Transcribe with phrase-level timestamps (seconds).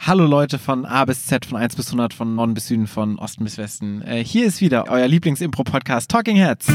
[0.00, 3.18] Hallo Leute von A bis Z, von 1 bis 100, von Norden bis Süden, von
[3.18, 4.00] Osten bis Westen.
[4.02, 6.68] Äh, hier ist wieder euer Lieblings-Impro-Podcast Talking Heads.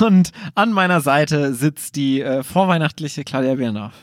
[0.00, 3.94] Und an meiner Seite sitzt die äh, vorweihnachtliche Claudia Birndorf.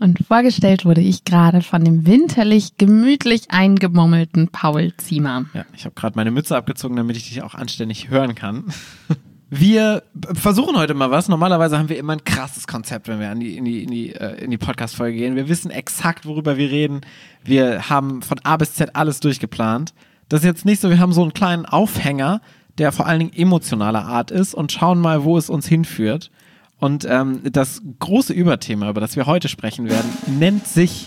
[0.00, 5.46] Und vorgestellt wurde ich gerade von dem winterlich gemütlich eingemummelten Paul Ziemer.
[5.54, 8.64] Ja, ich habe gerade meine Mütze abgezogen, damit ich dich auch anständig hören kann.
[9.50, 10.02] Wir
[10.34, 11.28] versuchen heute mal was.
[11.28, 14.14] Normalerweise haben wir immer ein krasses Konzept, wenn wir in die, in die, in die,
[14.14, 15.36] äh, in die Podcast-Folge gehen.
[15.36, 17.00] Wir wissen exakt, worüber wir reden.
[17.44, 19.94] Wir haben von A bis Z alles durchgeplant.
[20.28, 22.42] Das ist jetzt nicht so, wir haben so einen kleinen Aufhänger,
[22.76, 26.30] der vor allen Dingen emotionaler Art ist und schauen mal, wo es uns hinführt.
[26.78, 31.06] Und ähm, das große Überthema, über das wir heute sprechen werden, nennt sich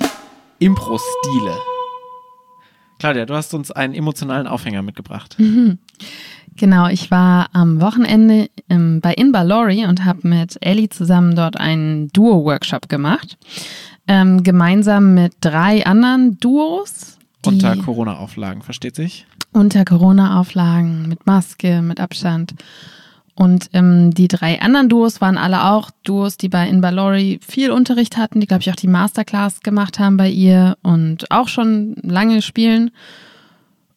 [0.59, 1.57] Impro-Stile.
[2.99, 5.35] Claudia, du hast uns einen emotionalen Aufhänger mitgebracht.
[5.39, 5.79] Mhm.
[6.55, 12.09] Genau, ich war am Wochenende ähm, bei Inbalori und habe mit Ellie zusammen dort einen
[12.09, 13.37] Duo-Workshop gemacht.
[14.07, 17.17] Ähm, gemeinsam mit drei anderen Duos.
[17.45, 19.25] Unter Corona-Auflagen, versteht sich?
[19.53, 22.53] Unter Corona-Auflagen, mit Maske, mit Abstand.
[23.41, 28.15] Und ähm, die drei anderen Duos waren alle auch Duos, die bei Inbalori viel Unterricht
[28.15, 32.43] hatten, die, glaube ich, auch die Masterclass gemacht haben bei ihr und auch schon lange
[32.43, 32.91] spielen.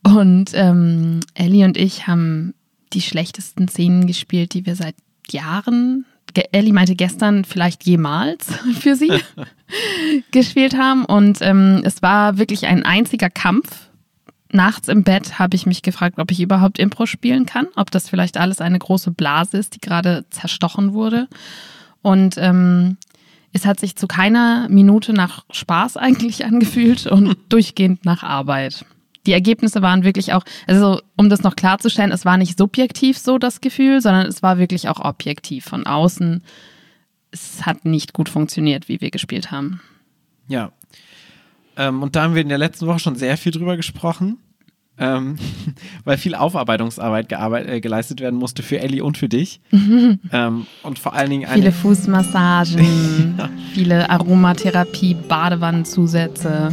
[0.02, 2.54] Und ähm, Ellie und ich haben
[2.94, 4.94] die schlechtesten Szenen gespielt, die wir seit
[5.30, 6.06] Jahren,
[6.52, 8.46] Ellie meinte gestern vielleicht jemals
[8.80, 9.12] für sie
[10.30, 11.04] gespielt haben.
[11.04, 13.90] Und ähm, es war wirklich ein einziger Kampf
[14.54, 18.08] nachts im Bett habe ich mich gefragt, ob ich überhaupt Impro spielen kann, ob das
[18.08, 21.28] vielleicht alles eine große Blase ist, die gerade zerstochen wurde.
[22.02, 22.96] Und ähm,
[23.52, 28.84] es hat sich zu keiner Minute nach Spaß eigentlich angefühlt und durchgehend nach Arbeit.
[29.26, 33.38] Die Ergebnisse waren wirklich auch, also um das noch klarzustellen, es war nicht subjektiv so
[33.38, 36.42] das Gefühl, sondern es war wirklich auch objektiv von außen.
[37.30, 39.80] Es hat nicht gut funktioniert, wie wir gespielt haben.
[40.46, 40.72] Ja.
[41.76, 44.38] Ähm, und da haben wir in der letzten Woche schon sehr viel drüber gesprochen
[44.98, 45.36] ähm,
[46.04, 49.60] weil viel Aufarbeitungsarbeit äh, geleistet werden musste für Ellie und für dich.
[49.72, 53.50] ähm, und vor allen Dingen viele Fußmassagen, ja.
[53.72, 56.72] viele Aromatherapie, Badewannenzusätze,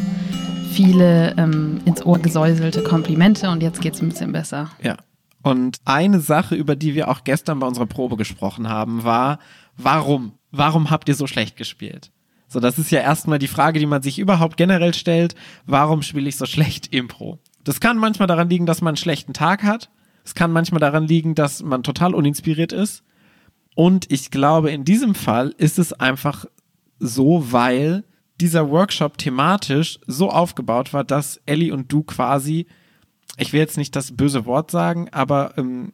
[0.71, 4.69] viele ähm, ins Ohr gesäuselte Komplimente und jetzt geht es ein bisschen besser.
[4.81, 4.97] Ja.
[5.43, 9.39] Und eine Sache, über die wir auch gestern bei unserer Probe gesprochen haben, war,
[9.75, 10.33] warum?
[10.51, 12.11] Warum habt ihr so schlecht gespielt?
[12.51, 15.35] So, das ist ja erstmal die Frage, die man sich überhaupt generell stellt.
[15.65, 17.39] Warum spiele ich so schlecht Impro?
[17.63, 19.89] Das kann manchmal daran liegen, dass man einen schlechten Tag hat.
[20.25, 23.03] Es kann manchmal daran liegen, dass man total uninspiriert ist.
[23.73, 26.43] Und ich glaube, in diesem Fall ist es einfach
[26.99, 28.03] so, weil
[28.41, 32.67] dieser Workshop thematisch so aufgebaut war, dass Ellie und du quasi,
[33.37, 35.93] ich will jetzt nicht das böse Wort sagen, aber ähm,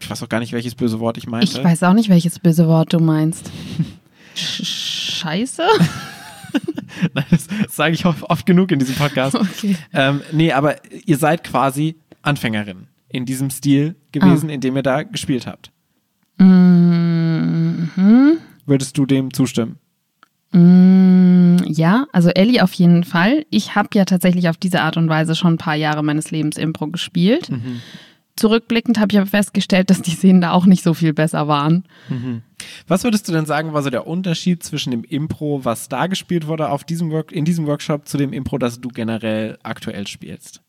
[0.00, 1.58] ich weiß auch gar nicht, welches böse Wort ich meinte.
[1.58, 3.50] Ich weiß auch nicht, welches böse Wort du meinst.
[5.24, 5.62] Scheiße?
[7.14, 9.34] Nein, das sage ich oft, genug in diesem Podcast.
[9.34, 9.76] Okay.
[9.94, 10.76] Ähm, nee, aber
[11.06, 14.52] ihr seid quasi Anfängerin in diesem Stil gewesen, ah.
[14.52, 15.72] in dem ihr da gespielt habt.
[16.38, 17.88] Mhm.
[18.66, 19.78] Würdest du dem zustimmen?
[20.52, 23.46] Mm, ja, also Ellie auf jeden Fall.
[23.50, 26.58] Ich habe ja tatsächlich auf diese Art und Weise schon ein paar Jahre meines Lebens
[26.58, 27.50] Impro gespielt.
[27.50, 27.80] Mhm.
[28.36, 31.84] Zurückblickend habe ich aber festgestellt, dass die Szenen da auch nicht so viel besser waren.
[32.08, 32.42] Mhm.
[32.88, 36.48] Was würdest du denn sagen, war so der Unterschied zwischen dem Impro, was da gespielt
[36.48, 40.62] wurde auf diesem Work in diesem Workshop, zu dem Impro, das du generell aktuell spielst?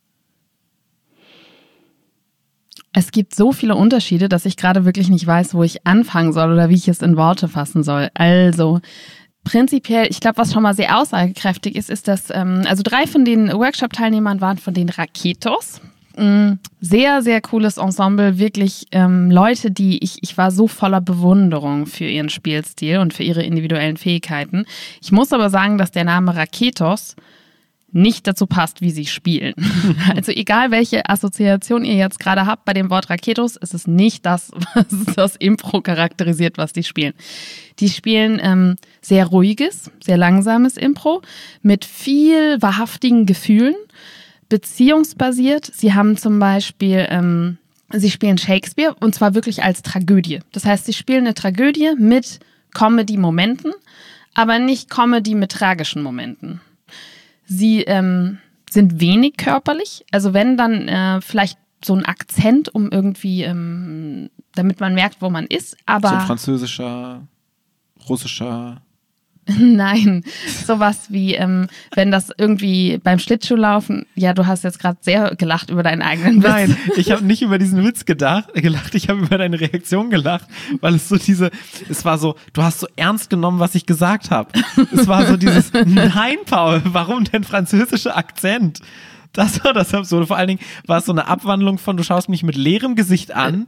[2.93, 6.53] Es gibt so viele Unterschiede, dass ich gerade wirklich nicht weiß, wo ich anfangen soll
[6.53, 8.09] oder wie ich es in Worte fassen soll.
[8.13, 8.79] Also,
[9.43, 13.25] prinzipiell, ich glaube, was schon mal sehr aussagekräftig ist, ist, dass ähm, also drei von
[13.25, 15.81] den Workshop-Teilnehmern waren von den Raketos.
[16.17, 18.37] Mm, sehr, sehr cooles Ensemble.
[18.37, 23.23] Wirklich ähm, Leute, die ich, ich war so voller Bewunderung für ihren Spielstil und für
[23.23, 24.65] ihre individuellen Fähigkeiten.
[25.01, 27.15] Ich muss aber sagen, dass der Name Raketos
[27.91, 29.53] nicht dazu passt, wie sie spielen.
[30.15, 34.25] also egal, welche Assoziation ihr jetzt gerade habt bei dem Wort Raketos, ist es nicht
[34.25, 37.13] das, was das Impro charakterisiert, was die spielen.
[37.79, 41.21] Die spielen ähm, sehr ruhiges, sehr langsames Impro
[41.61, 43.75] mit viel wahrhaftigen Gefühlen
[44.49, 45.65] beziehungsbasiert.
[45.65, 47.57] Sie haben zum Beispiel, ähm,
[47.91, 50.39] sie spielen Shakespeare und zwar wirklich als Tragödie.
[50.51, 52.39] Das heißt, sie spielen eine Tragödie mit
[52.73, 53.73] Comedy-Momenten,
[54.33, 56.61] aber nicht Comedy mit tragischen Momenten.
[57.45, 58.39] Sie ähm,
[58.69, 64.79] sind wenig körperlich, also wenn dann äh, vielleicht so ein Akzent, um irgendwie, ähm, damit
[64.79, 66.09] man merkt, wo man ist, aber.
[66.09, 67.27] So französischer,
[68.09, 68.81] russischer.
[69.59, 70.23] Nein,
[70.65, 75.69] sowas wie, ähm, wenn das irgendwie beim Schlittschuhlaufen, ja, du hast jetzt gerade sehr gelacht
[75.69, 76.47] über deinen eigenen Witz.
[76.51, 80.47] Nein, ich habe nicht über diesen Witz gedacht, gelacht, ich habe über deine Reaktion gelacht,
[80.81, 81.51] weil es so diese,
[81.89, 84.49] es war so, du hast so ernst genommen, was ich gesagt habe.
[84.91, 88.79] Es war so dieses, nein, Paul, warum denn französischer Akzent?
[89.31, 90.25] Das war das Absurde.
[90.25, 93.35] Vor allen Dingen war es so eine Abwandlung von, du schaust mich mit leerem Gesicht
[93.35, 93.67] an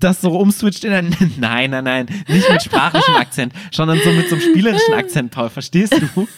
[0.00, 4.28] das so umswitcht in ein, nein, nein, nein, nicht mit sprachlichem Akzent, sondern so mit
[4.28, 6.28] so einem spielerischen Akzent, Paul, verstehst du?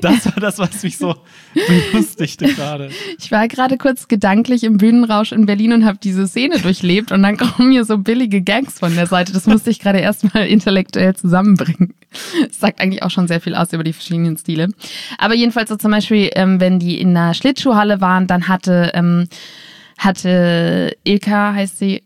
[0.00, 1.14] Das war das, was mich so
[1.54, 2.90] belustigte gerade.
[3.18, 7.22] Ich war gerade kurz gedanklich im Bühnenrausch in Berlin und habe diese Szene durchlebt und
[7.22, 9.32] dann kommen mir so billige Gags von der Seite.
[9.32, 11.94] Das musste ich gerade erstmal intellektuell zusammenbringen.
[12.46, 14.68] Das sagt eigentlich auch schon sehr viel aus über die verschiedenen Stile.
[15.18, 19.28] Aber jedenfalls so zum Beispiel, ähm, wenn die in einer Schlittschuhhalle waren, dann hatte, ähm,
[19.98, 22.02] hatte Ilka, heißt sie,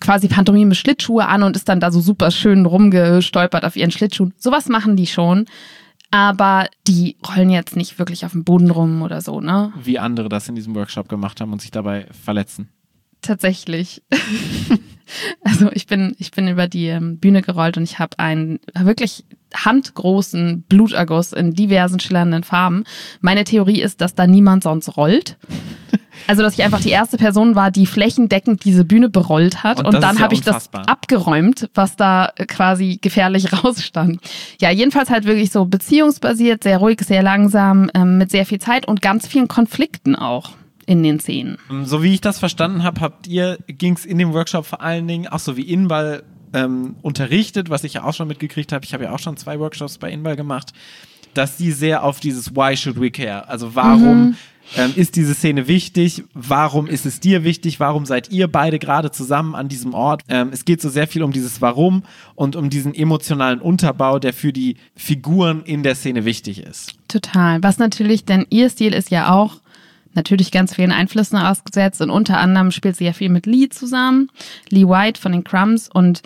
[0.00, 4.34] quasi Pantomime Schlittschuhe an und ist dann da so super schön rumgestolpert auf ihren Schlittschuhen.
[4.38, 5.46] Sowas machen die schon.
[6.10, 9.72] Aber die rollen jetzt nicht wirklich auf dem Boden rum oder so, ne?
[9.82, 12.68] Wie andere das in diesem Workshop gemacht haben und sich dabei verletzen.
[13.20, 14.00] Tatsächlich.
[15.44, 19.24] also ich bin, ich bin über die ähm, Bühne gerollt und ich habe einen wirklich
[19.54, 22.84] handgroßen Bluterguss in diversen schillernden Farben.
[23.20, 25.38] Meine Theorie ist, dass da niemand sonst rollt.
[26.26, 29.80] Also, dass ich einfach die erste Person war, die flächendeckend diese Bühne berollt hat.
[29.80, 34.20] Und, und dann ja habe ich das abgeräumt, was da quasi gefährlich rausstand.
[34.60, 38.86] Ja, jedenfalls halt wirklich so beziehungsbasiert, sehr ruhig, sehr langsam, ähm, mit sehr viel Zeit
[38.86, 40.50] und ganz vielen Konflikten auch
[40.86, 41.58] in den Szenen.
[41.84, 45.08] So wie ich das verstanden habe, habt ihr, ging es in dem Workshop vor allen
[45.08, 46.22] Dingen, auch so wie Inball
[46.52, 48.84] ähm, unterrichtet, was ich ja auch schon mitgekriegt habe.
[48.84, 50.72] Ich habe ja auch schon zwei Workshops bei Inball gemacht,
[51.34, 53.48] dass die sehr auf dieses Why should we care?
[53.48, 54.36] Also warum mhm.
[54.76, 56.24] Ähm, ist diese Szene wichtig?
[56.34, 57.80] Warum ist es dir wichtig?
[57.80, 60.22] Warum seid ihr beide gerade zusammen an diesem Ort?
[60.28, 62.02] Ähm, es geht so sehr viel um dieses Warum
[62.34, 66.94] und um diesen emotionalen Unterbau, der für die Figuren in der Szene wichtig ist.
[67.08, 67.62] Total.
[67.62, 69.60] Was natürlich, denn ihr Stil ist ja auch
[70.14, 74.30] natürlich ganz vielen Einflüssen ausgesetzt und unter anderem spielt sie ja viel mit Lee zusammen,
[74.70, 76.22] Lee White von den Crumbs und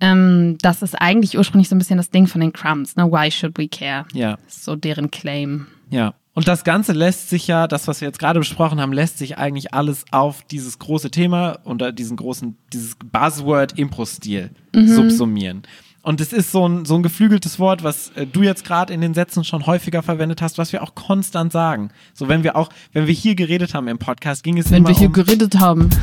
[0.00, 3.10] ähm, das ist eigentlich ursprünglich so ein bisschen das Ding von den Crumbs, ne?
[3.10, 4.06] Why should we care?
[4.12, 4.38] Ja.
[4.48, 5.66] so deren Claim.
[5.90, 6.14] Ja.
[6.32, 9.36] Und das Ganze lässt sich ja, das, was wir jetzt gerade besprochen haben, lässt sich
[9.36, 14.88] eigentlich alles auf dieses große Thema unter diesen großen, dieses Buzzword Impro-Stil mhm.
[14.88, 15.62] subsumieren.
[16.02, 19.00] Und es ist so ein, so ein geflügeltes Wort, was äh, du jetzt gerade in
[19.00, 21.90] den Sätzen schon häufiger verwendet hast, was wir auch konstant sagen.
[22.14, 24.88] So, wenn wir auch, wenn wir hier geredet haben im Podcast, ging es wenn immer
[24.88, 25.90] Wenn wir hier um geredet haben.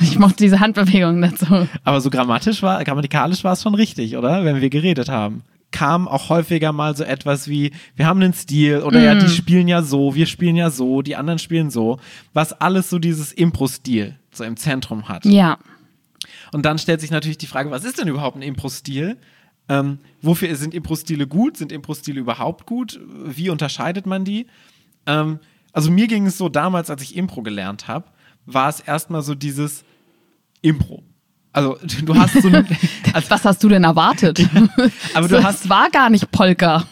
[0.00, 1.68] Ich mochte diese Handbewegung dazu.
[1.84, 4.44] Aber so grammatisch war, grammatikalisch war es schon richtig, oder?
[4.44, 5.44] Wenn wir geredet haben.
[5.72, 9.04] Kam auch häufiger mal so etwas wie, wir haben einen Stil oder mm.
[9.04, 9.30] ja, die mhm.
[9.30, 11.98] spielen ja so, wir spielen ja so, die anderen spielen so,
[12.32, 15.24] was alles so dieses Impro-Stil so im Zentrum hat.
[15.24, 15.58] Ja.
[16.52, 19.16] Und dann stellt sich natürlich die Frage, was ist denn überhaupt ein Impro-Stil?
[19.68, 21.56] Ähm, wofür sind Impro-Stile gut?
[21.56, 23.00] Sind Impro-Stile überhaupt gut?
[23.24, 24.46] Wie unterscheidet man die?
[25.06, 25.38] Ähm,
[25.72, 28.06] also mir ging es so damals, als ich Impro gelernt habe,
[28.44, 29.84] war es erstmal so dieses
[30.60, 31.02] Impro.
[31.52, 32.66] Also du hast so ein,
[33.12, 34.40] also, Was hast du denn erwartet?
[35.14, 36.86] aber du so, hast war gar nicht Polka.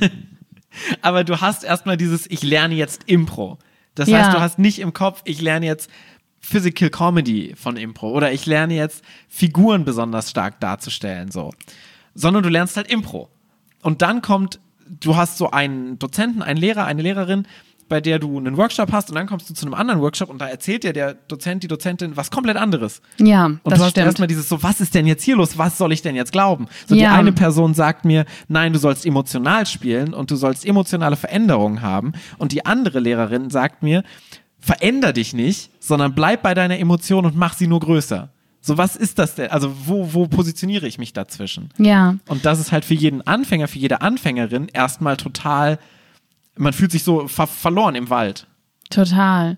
[1.02, 3.58] aber du hast erstmal dieses ich lerne jetzt Impro.
[3.94, 4.18] Das ja.
[4.18, 5.88] heißt, du hast nicht im Kopf, ich lerne jetzt
[6.40, 11.52] Physical Comedy von Impro oder ich lerne jetzt Figuren besonders stark darzustellen, so.
[12.14, 13.30] Sondern du lernst halt Impro.
[13.82, 17.46] Und dann kommt, du hast so einen Dozenten, einen Lehrer, eine Lehrerin,
[17.88, 20.40] bei der du einen Workshop hast und dann kommst du zu einem anderen Workshop und
[20.40, 23.00] da erzählt dir der Dozent, die Dozentin was komplett anderes.
[23.18, 24.06] Ja, und das du hast stimmt.
[24.06, 25.58] erstmal dieses so, was ist denn jetzt hier los?
[25.58, 26.66] Was soll ich denn jetzt glauben?
[26.86, 27.00] So ja.
[27.00, 31.82] die eine Person sagt mir, nein, du sollst emotional spielen und du sollst emotionale Veränderungen
[31.82, 34.02] haben und die andere Lehrerin sagt mir,
[34.60, 38.30] veränder dich nicht, sondern bleib bei deiner Emotion und mach sie nur größer.
[38.66, 39.50] So, was ist das denn?
[39.50, 41.68] Also, wo, wo positioniere ich mich dazwischen?
[41.76, 42.16] Ja.
[42.28, 45.78] Und das ist halt für jeden Anfänger, für jede Anfängerin erstmal total,
[46.56, 48.46] man fühlt sich so ver verloren im Wald.
[48.90, 49.56] Total.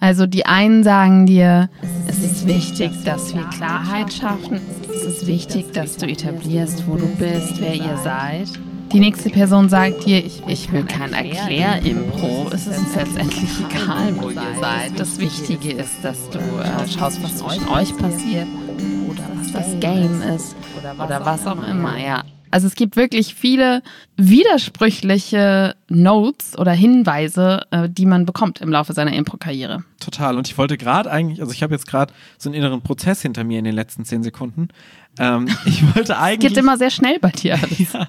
[0.00, 1.68] Also die einen sagen dir,
[2.06, 4.60] es ist wichtig, dass wir Klarheit schaffen.
[4.88, 8.48] Es ist wichtig, dass du etablierst, wo du bist, wer ihr seid.
[8.92, 12.48] Die nächste Person sagt dir, ich, ich will kein Erklär-Impro.
[12.52, 14.98] Es ist uns letztendlich egal, wo ihr seid.
[14.98, 18.46] Das Wichtige ist, dass du äh, schaust, was zwischen euch passiert
[19.06, 22.22] oder was das Game ist oder was auch immer, ja.
[22.50, 23.82] Also es gibt wirklich viele
[24.16, 29.84] widersprüchliche Notes oder Hinweise, äh, die man bekommt im Laufe seiner Impro-Karriere.
[30.00, 30.36] Total.
[30.36, 33.44] Und ich wollte gerade eigentlich, also ich habe jetzt gerade so einen inneren Prozess hinter
[33.44, 34.68] mir in den letzten zehn Sekunden.
[35.18, 36.50] Ähm, ich wollte eigentlich.
[36.50, 37.58] Es geht immer sehr schnell bei dir.
[37.92, 38.08] ja,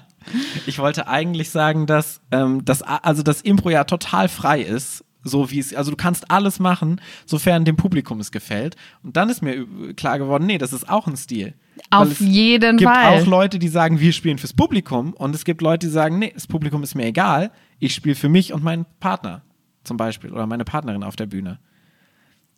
[0.66, 5.50] ich wollte eigentlich sagen, dass, ähm, das, also das Impro ja total frei ist so
[5.50, 8.76] wie es, also du kannst alles machen, sofern dem Publikum es gefällt.
[9.02, 11.54] Und dann ist mir klar geworden, nee, das ist auch ein Stil.
[11.90, 13.20] Auf jeden gibt Fall.
[13.22, 16.32] auch Leute, die sagen, wir spielen fürs Publikum und es gibt Leute, die sagen, nee,
[16.34, 19.42] das Publikum ist mir egal, ich spiele für mich und meinen Partner
[19.84, 21.58] zum Beispiel oder meine Partnerin auf der Bühne.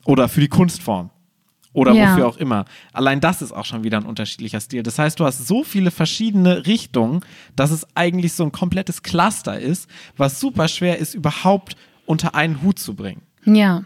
[0.05, 1.09] Oder für die Kunstform.
[1.71, 2.11] Oder Ja.
[2.11, 2.65] wofür auch immer.
[2.91, 4.83] Allein das ist auch schon wieder ein unterschiedlicher Stil.
[4.83, 7.21] Das heißt, du hast so viele verschiedene Richtungen,
[7.55, 12.61] dass es eigentlich so ein komplettes Cluster ist, was super schwer ist, überhaupt unter einen
[12.61, 13.21] Hut zu bringen.
[13.45, 13.83] Ja.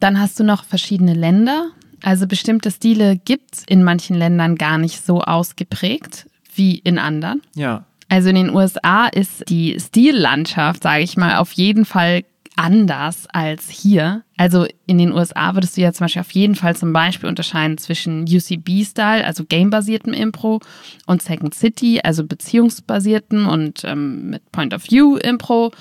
[0.00, 1.70] Dann hast du noch verschiedene Länder.
[2.02, 7.42] Also bestimmte Stile gibt es in manchen Ländern gar nicht so ausgeprägt wie in anderen.
[7.54, 7.86] Ja.
[8.08, 12.24] Also in den USA ist die Stillandschaft, sage ich mal, auf jeden Fall
[12.56, 14.22] anders als hier.
[14.36, 17.78] Also in den USA würdest du ja zum Beispiel auf jeden Fall zum Beispiel unterscheiden
[17.78, 20.60] zwischen UCB-Style, also gamebasiertem Impro,
[21.06, 25.72] und Second City, also beziehungsbasierten und ähm, mit Point-of-View-Impro.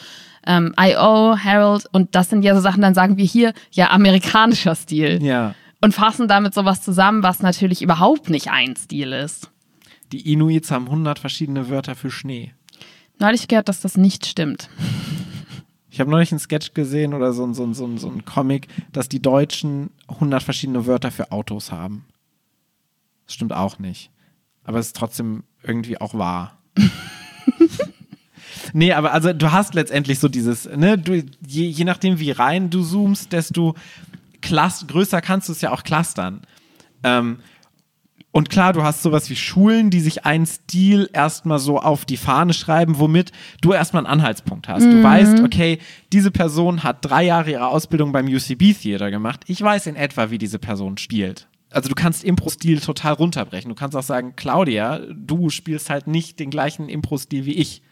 [0.46, 4.76] Ähm, I.O., Harold und das sind ja so Sachen, dann sagen wir hier ja amerikanischer
[4.76, 5.56] Stil Ja.
[5.82, 9.50] und fassen damit sowas zusammen, was natürlich überhaupt nicht ein Stil ist.
[10.12, 12.54] Die Inuits haben 100 verschiedene Wörter für Schnee.
[13.20, 14.70] Neulich gehört, dass das nicht stimmt.
[15.90, 19.08] Ich habe neulich einen Sketch gesehen oder so, ein- so, so, so ein Comic, dass
[19.10, 22.06] die Deutschen 100 verschiedene Wörter für Autos haben.
[23.26, 24.10] Das stimmt auch nicht.
[24.64, 26.58] Aber es ist trotzdem irgendwie auch wahr.
[28.74, 32.70] nee, aber also du hast letztendlich so dieses, ne, du, je, je nachdem wie rein
[32.70, 33.76] du zoomst, desto
[34.42, 36.42] größer kannst du es ja auch clustern.
[37.04, 37.40] Ähm,
[38.36, 42.18] und klar, du hast sowas wie Schulen, die sich einen Stil erstmal so auf die
[42.18, 44.86] Fahne schreiben, womit du erstmal einen Anhaltspunkt hast.
[44.86, 45.78] Du weißt, okay,
[46.12, 49.42] diese Person hat drei Jahre ihre Ausbildung beim UCB Theater gemacht.
[49.46, 51.48] Ich weiß in etwa, wie diese Person stiehlt.
[51.70, 53.70] Also du kannst Impro-Stil total runterbrechen.
[53.70, 57.84] Du kannst auch sagen, Claudia, du spielst halt nicht den gleichen Impro-Stil wie ich.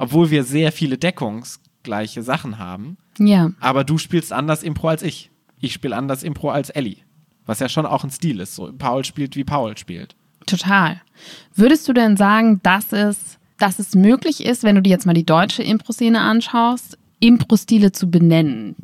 [0.00, 2.96] Obwohl wir sehr viele deckungsgleiche Sachen haben.
[3.18, 3.50] Ja.
[3.60, 5.30] Aber du spielst anders Impro als ich.
[5.58, 6.96] Ich spiele anders Impro als Ellie.
[7.44, 8.54] Was ja schon auch ein Stil ist.
[8.54, 10.16] So, Paul spielt, wie Paul spielt.
[10.46, 11.02] Total.
[11.54, 15.12] Würdest du denn sagen, dass es, dass es möglich ist, wenn du dir jetzt mal
[15.12, 18.74] die deutsche Impro-Szene anschaust, Impro-Stile zu benennen?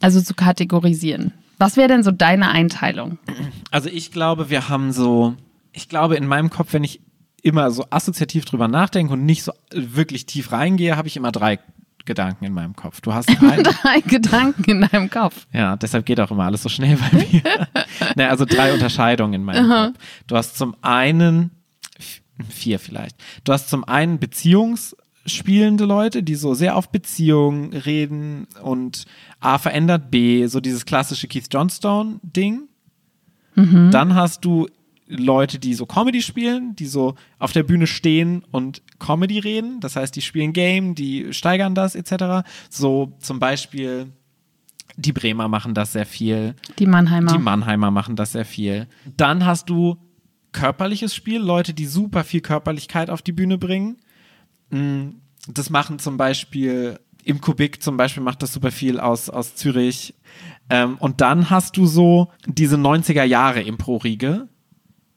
[0.00, 1.32] Also zu kategorisieren?
[1.58, 3.18] Was wäre denn so deine Einteilung?
[3.70, 5.36] Also ich glaube, wir haben so,
[5.72, 7.00] ich glaube in meinem Kopf, wenn ich
[7.42, 11.58] immer so assoziativ drüber nachdenke und nicht so wirklich tief reingehe, habe ich immer drei
[12.04, 13.00] Gedanken in meinem Kopf.
[13.00, 13.28] Du hast
[13.82, 15.46] Drei Gedanken in deinem Kopf.
[15.52, 17.42] ja, deshalb geht auch immer alles so schnell bei mir.
[18.16, 19.98] naja, also drei Unterscheidungen in meinem Kopf.
[20.26, 21.50] Du hast zum einen,
[22.48, 29.04] vier vielleicht, du hast zum einen beziehungsspielende Leute, die so sehr auf Beziehungen reden und
[29.40, 32.68] A verändert B, so dieses klassische Keith Johnstone-Ding.
[33.90, 34.68] Dann hast du
[35.08, 39.80] Leute, die so Comedy spielen, die so auf der Bühne stehen und Comedy reden.
[39.80, 42.46] Das heißt, die spielen Game, die steigern das etc.
[42.70, 44.12] So zum Beispiel
[44.96, 46.54] die Bremer machen das sehr viel.
[46.78, 47.32] Die Mannheimer.
[47.32, 48.86] Die Mannheimer machen das sehr viel.
[49.16, 49.96] Dann hast du
[50.52, 53.98] körperliches Spiel, Leute, die super viel Körperlichkeit auf die Bühne bringen.
[54.70, 55.08] Mm,
[55.48, 60.14] Das machen zum Beispiel im Kubik zum Beispiel macht das super viel aus, aus Zürich.
[60.70, 64.48] Ähm, und dann hast du so diese 90er Jahre Impro-Riege,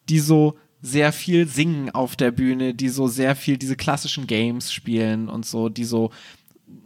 [0.10, 4.72] die so sehr viel singen auf der Bühne, die so sehr viel diese klassischen Games
[4.72, 6.12] spielen und so, die so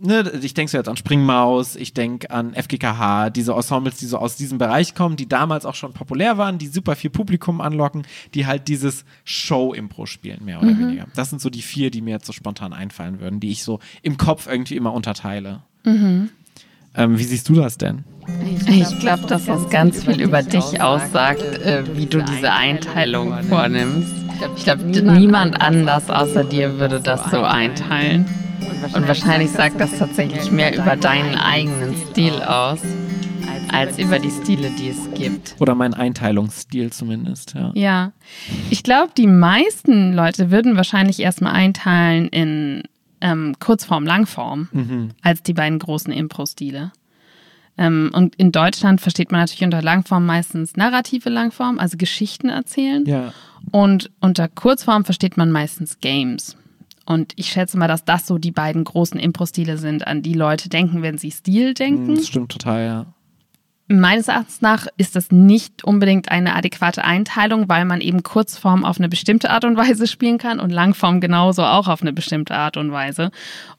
[0.01, 4.18] ne, ich denke so jetzt an Springmaus, ich denke an FGKH, diese Ensembles, die so
[4.18, 8.03] aus diesem Bereich kommen, die damals auch schon populär waren, die super viel Publikum anlocken,
[8.34, 11.08] die halt dieses Show-Impro spielen, mehr oder weniger.
[11.15, 13.80] Das sind so die vier, die mir jetzt so spontan einfallen würden, die ich so
[14.01, 15.63] im Kopf irgendwie immer unterteile.
[16.96, 18.03] Ähm, wie siehst du das denn?
[18.68, 24.13] Ich glaube, dass das ganz viel über dich aussagt, äh, wie du diese Einteilung vornimmst.
[24.58, 28.25] Ich glaube, niemand anders außer dir würde das so einteilen.
[28.94, 32.80] Und wahrscheinlich sagt das tatsächlich mehr über deinen eigenen Stil aus,
[33.72, 35.56] als über die Stile, die es gibt.
[35.60, 37.72] Oder mein Einteilungsstil zumindest, ja.
[37.74, 38.12] Ja,
[38.70, 42.84] ich glaube, die meisten Leute würden wahrscheinlich erstmal einteilen in
[43.22, 44.68] ähm, Kurzform, Langform
[45.22, 46.92] als die beiden großen Impro-Stile.
[47.77, 53.06] Ähm, und in Deutschland versteht man natürlich unter Langform meistens narrative Langform, also Geschichten erzählen.
[53.06, 53.34] Ja.
[53.72, 56.58] Und unter Kurzform versteht man meistens Games.
[57.06, 60.70] Und ich schätze mal, dass das so die beiden großen Impro-Stile sind, an die Leute
[60.70, 62.15] denken, wenn sie Stil denken.
[62.15, 63.06] Das stimmt total, ja.
[63.90, 68.98] Meines Erachtens nach ist das nicht unbedingt eine adäquate Einteilung, weil man eben Kurzform auf
[68.98, 72.78] eine bestimmte Art und Weise spielen kann und Langform genauso auch auf eine bestimmte Art
[72.78, 73.30] und Weise.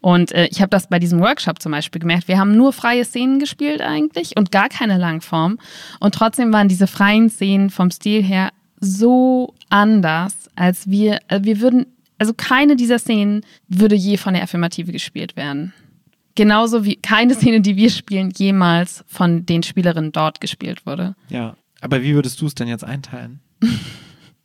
[0.02, 2.28] Und äh, ich habe das bei diesem Workshop zum Beispiel gemerkt.
[2.28, 5.58] Wir haben nur freie Szenen gespielt eigentlich und gar keine Langform.
[6.00, 11.60] Und trotzdem waren diese freien Szenen vom Stil her so anders, als wir, äh, wir
[11.60, 11.86] würden,
[12.18, 15.72] also keine dieser Szenen würde je von der Affirmative gespielt werden.
[16.34, 21.14] Genauso wie keine Szene, die wir spielen, jemals von den Spielerinnen dort gespielt wurde.
[21.28, 23.40] Ja, aber wie würdest du es denn jetzt einteilen?
[23.60, 23.68] du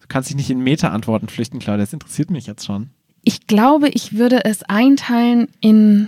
[0.07, 2.89] kannst dich nicht in Meta-Antworten flüchten, Claudia, das interessiert mich jetzt schon.
[3.23, 6.07] Ich glaube, ich würde es einteilen in,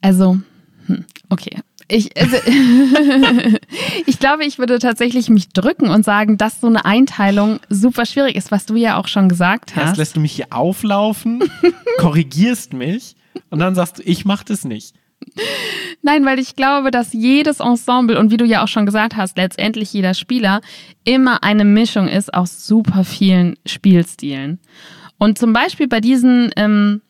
[0.00, 0.38] also,
[0.86, 1.60] hm, okay.
[1.88, 2.36] Ich, also,
[4.06, 8.36] ich glaube, ich würde tatsächlich mich drücken und sagen, dass so eine Einteilung super schwierig
[8.36, 9.88] ist, was du ja auch schon gesagt hast.
[9.88, 11.42] Erst lässt du mich hier auflaufen,
[11.98, 13.16] korrigierst mich
[13.50, 14.94] und dann sagst du, ich mach das nicht.
[16.02, 19.36] Nein, weil ich glaube, dass jedes Ensemble und wie du ja auch schon gesagt hast,
[19.36, 20.60] letztendlich jeder Spieler
[21.04, 24.58] immer eine Mischung ist aus super vielen Spielstilen.
[25.18, 27.00] Und zum Beispiel bei diesen, ähm,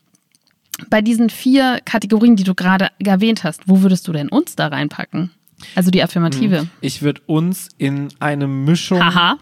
[0.90, 4.68] bei diesen vier Kategorien, die du gerade erwähnt hast, wo würdest du denn uns da
[4.68, 5.30] reinpacken?
[5.74, 6.68] Also die Affirmative.
[6.80, 9.02] Ich würde uns in eine Mischung.
[9.02, 9.38] Haha.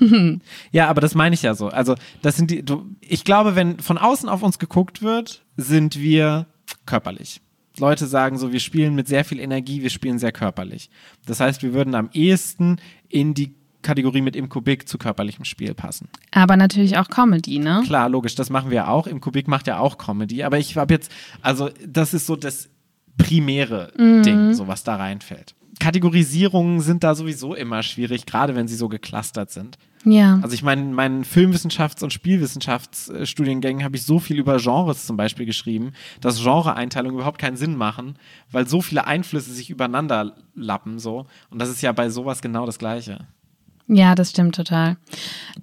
[0.72, 1.68] Ja, aber das meine ich ja so.
[1.68, 2.64] Also, das sind die.
[2.64, 6.46] Du, ich glaube, wenn von außen auf uns geguckt wird, sind wir
[6.84, 7.40] körperlich.
[7.78, 10.88] Leute sagen so, wir spielen mit sehr viel Energie, wir spielen sehr körperlich.
[11.26, 15.74] Das heißt, wir würden am ehesten in die Kategorie mit im Kubik zu körperlichem Spiel
[15.74, 16.08] passen.
[16.32, 17.82] Aber natürlich auch Comedy, ne?
[17.86, 19.06] Klar, logisch, das machen wir auch.
[19.06, 20.42] Im Kubik macht ja auch Comedy.
[20.42, 21.12] Aber ich habe jetzt,
[21.42, 22.68] also das ist so das
[23.16, 25.54] primäre Ding, so was da reinfällt.
[25.78, 29.78] Kategorisierungen sind da sowieso immer schwierig, gerade wenn sie so geclustert sind.
[30.04, 30.38] Ja.
[30.40, 35.16] Also ich meine, in meinen Filmwissenschafts- und Spielwissenschaftsstudiengängen habe ich so viel über Genres zum
[35.16, 38.16] Beispiel geschrieben, dass Genreeinteilungen überhaupt keinen Sinn machen,
[38.52, 41.26] weil so viele Einflüsse sich übereinander lappen so.
[41.50, 43.26] Und das ist ja bei sowas genau das Gleiche.
[43.88, 44.96] Ja, das stimmt total.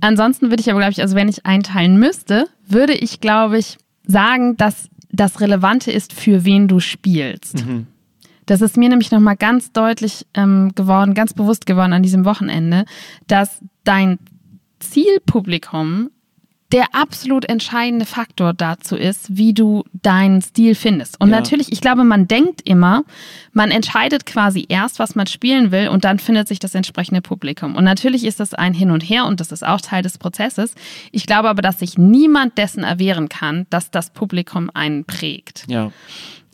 [0.02, 3.78] Ansonsten würde ich aber, glaube ich, also wenn ich einteilen müsste, würde ich, glaube ich,
[4.06, 7.64] sagen, dass das Relevante ist, für wen du spielst.
[8.46, 12.86] Das ist mir nämlich nochmal ganz deutlich ähm, geworden, ganz bewusst geworden an diesem Wochenende,
[13.28, 14.20] dass dein
[14.80, 16.10] Zielpublikum
[16.74, 21.22] der absolut entscheidende Faktor dazu ist, wie du deinen Stil findest.
[21.22, 21.36] Und Ja.
[21.36, 23.04] natürlich, ich glaube, man denkt immer,
[23.52, 27.76] man entscheidet quasi erst, was man spielen will und dann findet sich das entsprechende Publikum.
[27.76, 30.74] Und natürlich ist das ein Hin und Her und das ist auch Teil des Prozesses.
[31.12, 35.66] Ich glaube aber, dass sich niemand dessen erwehren kann, dass das Publikum einen prägt.
[35.68, 35.92] Ja.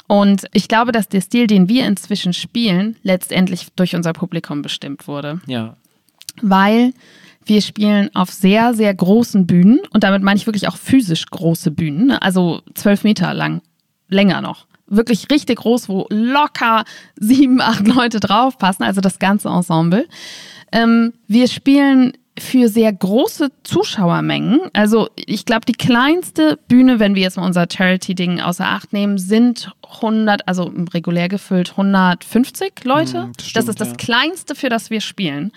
[0.10, 5.08] Und ich glaube, dass der Stil, den wir inzwischen spielen, letztendlich durch unser Publikum bestimmt
[5.08, 5.40] wurde.
[5.46, 5.78] Ja.
[6.42, 6.94] Weil
[7.46, 11.70] wir spielen auf sehr, sehr großen Bühnen und damit meine ich wirklich auch physisch große
[11.70, 12.22] Bühnen, ne?
[12.24, 13.62] also zwölf Meter lang,
[14.08, 14.66] länger noch.
[14.88, 20.08] Wirklich richtig groß, wo locker sieben, acht Leute draufpassen, also das ganze Ensemble.
[20.72, 24.62] Ähm, wir spielen für sehr große Zuschauermengen.
[24.74, 29.18] Also ich glaube, die kleinste Bühne, wenn wir jetzt mal unser Charity-Ding außer Acht nehmen,
[29.18, 33.26] sind 100, also regulär gefüllt 150 Leute.
[33.26, 33.96] Mm, das das stimmt, ist das ja.
[33.96, 35.52] kleinste, für das wir spielen.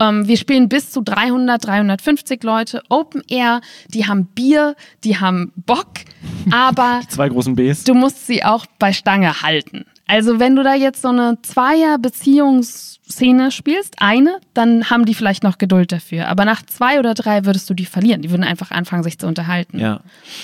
[0.00, 2.82] Ähm, wir spielen bis zu 300, 350 Leute.
[2.88, 4.74] Open Air, die haben Bier,
[5.04, 5.88] die haben Bock,
[6.50, 7.84] aber Zwei großen Bs.
[7.84, 9.84] du musst sie auch bei Stange halten.
[10.06, 11.38] Also wenn du da jetzt so eine
[13.04, 16.28] Zweier-Beziehungsszene spielst, eine, dann haben die vielleicht noch Geduld dafür.
[16.28, 18.22] Aber nach zwei oder drei würdest du die verlieren.
[18.22, 19.78] Die würden einfach anfangen, sich zu unterhalten.
[19.78, 20.00] Ja.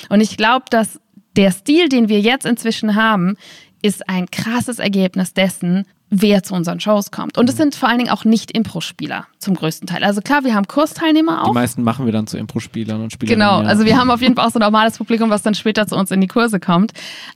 [0.09, 1.01] Und ich glaube, dass
[1.37, 3.37] der Stil, den wir jetzt inzwischen haben,
[3.83, 7.38] ist ein krasses Ergebnis dessen, wer zu unseren Shows kommt.
[7.38, 10.03] Und es sind vor allen Dingen auch nicht Impro-Spieler zum größten Teil.
[10.05, 11.55] Also klar, wir haben Kursteilnehmer Die auch.
[11.55, 13.46] meisten machen wir dann zu Impro-Spielern und Spielerinnen.
[13.46, 13.68] Genau, ja.
[13.68, 15.96] also wir haben auf jeden Fall auch so ein normales Publikum, was dann später zu
[15.96, 16.92] uns in die Kurse kommt.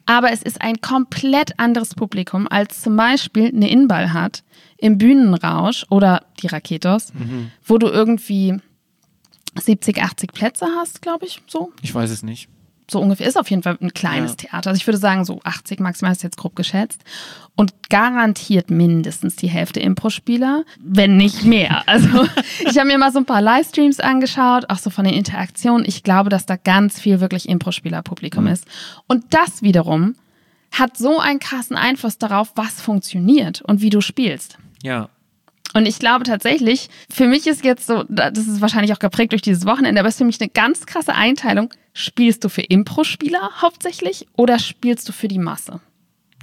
[0.06, 4.42] Aber es ist ein komplett anderes Publikum, als zum Beispiel eine Inball hat
[4.76, 7.12] im Bühnenrausch oder die Raketos,
[7.64, 8.58] wo du irgendwie
[9.58, 11.72] 70, 80 Plätze hast, glaube ich, so.
[11.80, 12.48] Ich weiß es nicht.
[12.94, 14.36] So ungefähr ist auf jeden Fall ein kleines Ja.
[14.36, 14.70] Theater.
[14.70, 17.02] Also ich würde sagen, so 80 maximal ist jetzt grob geschätzt.
[17.56, 21.82] Und garantiert mindestens die Hälfte Impro-Spieler, wenn nicht mehr.
[21.86, 22.24] Also
[22.60, 25.84] ich habe mir mal so ein paar Livestreams angeschaut, auch so von den Interaktionen.
[25.86, 28.64] Ich glaube, dass da ganz viel wirklich Impro-Spieler-Publikum ist.
[29.08, 30.14] Und das wiederum
[30.70, 34.56] hat so einen krassen Einfluss darauf, was funktioniert und wie du spielst.
[34.84, 35.08] Ja.
[35.72, 39.42] Und ich glaube tatsächlich, für mich ist jetzt so, das ist wahrscheinlich auch geprägt durch
[39.42, 41.70] dieses Wochenende, aber es ist für mich eine ganz krasse Einteilung.
[41.96, 45.80] Spielst du für Impro-Spieler hauptsächlich oder spielst du für die Masse?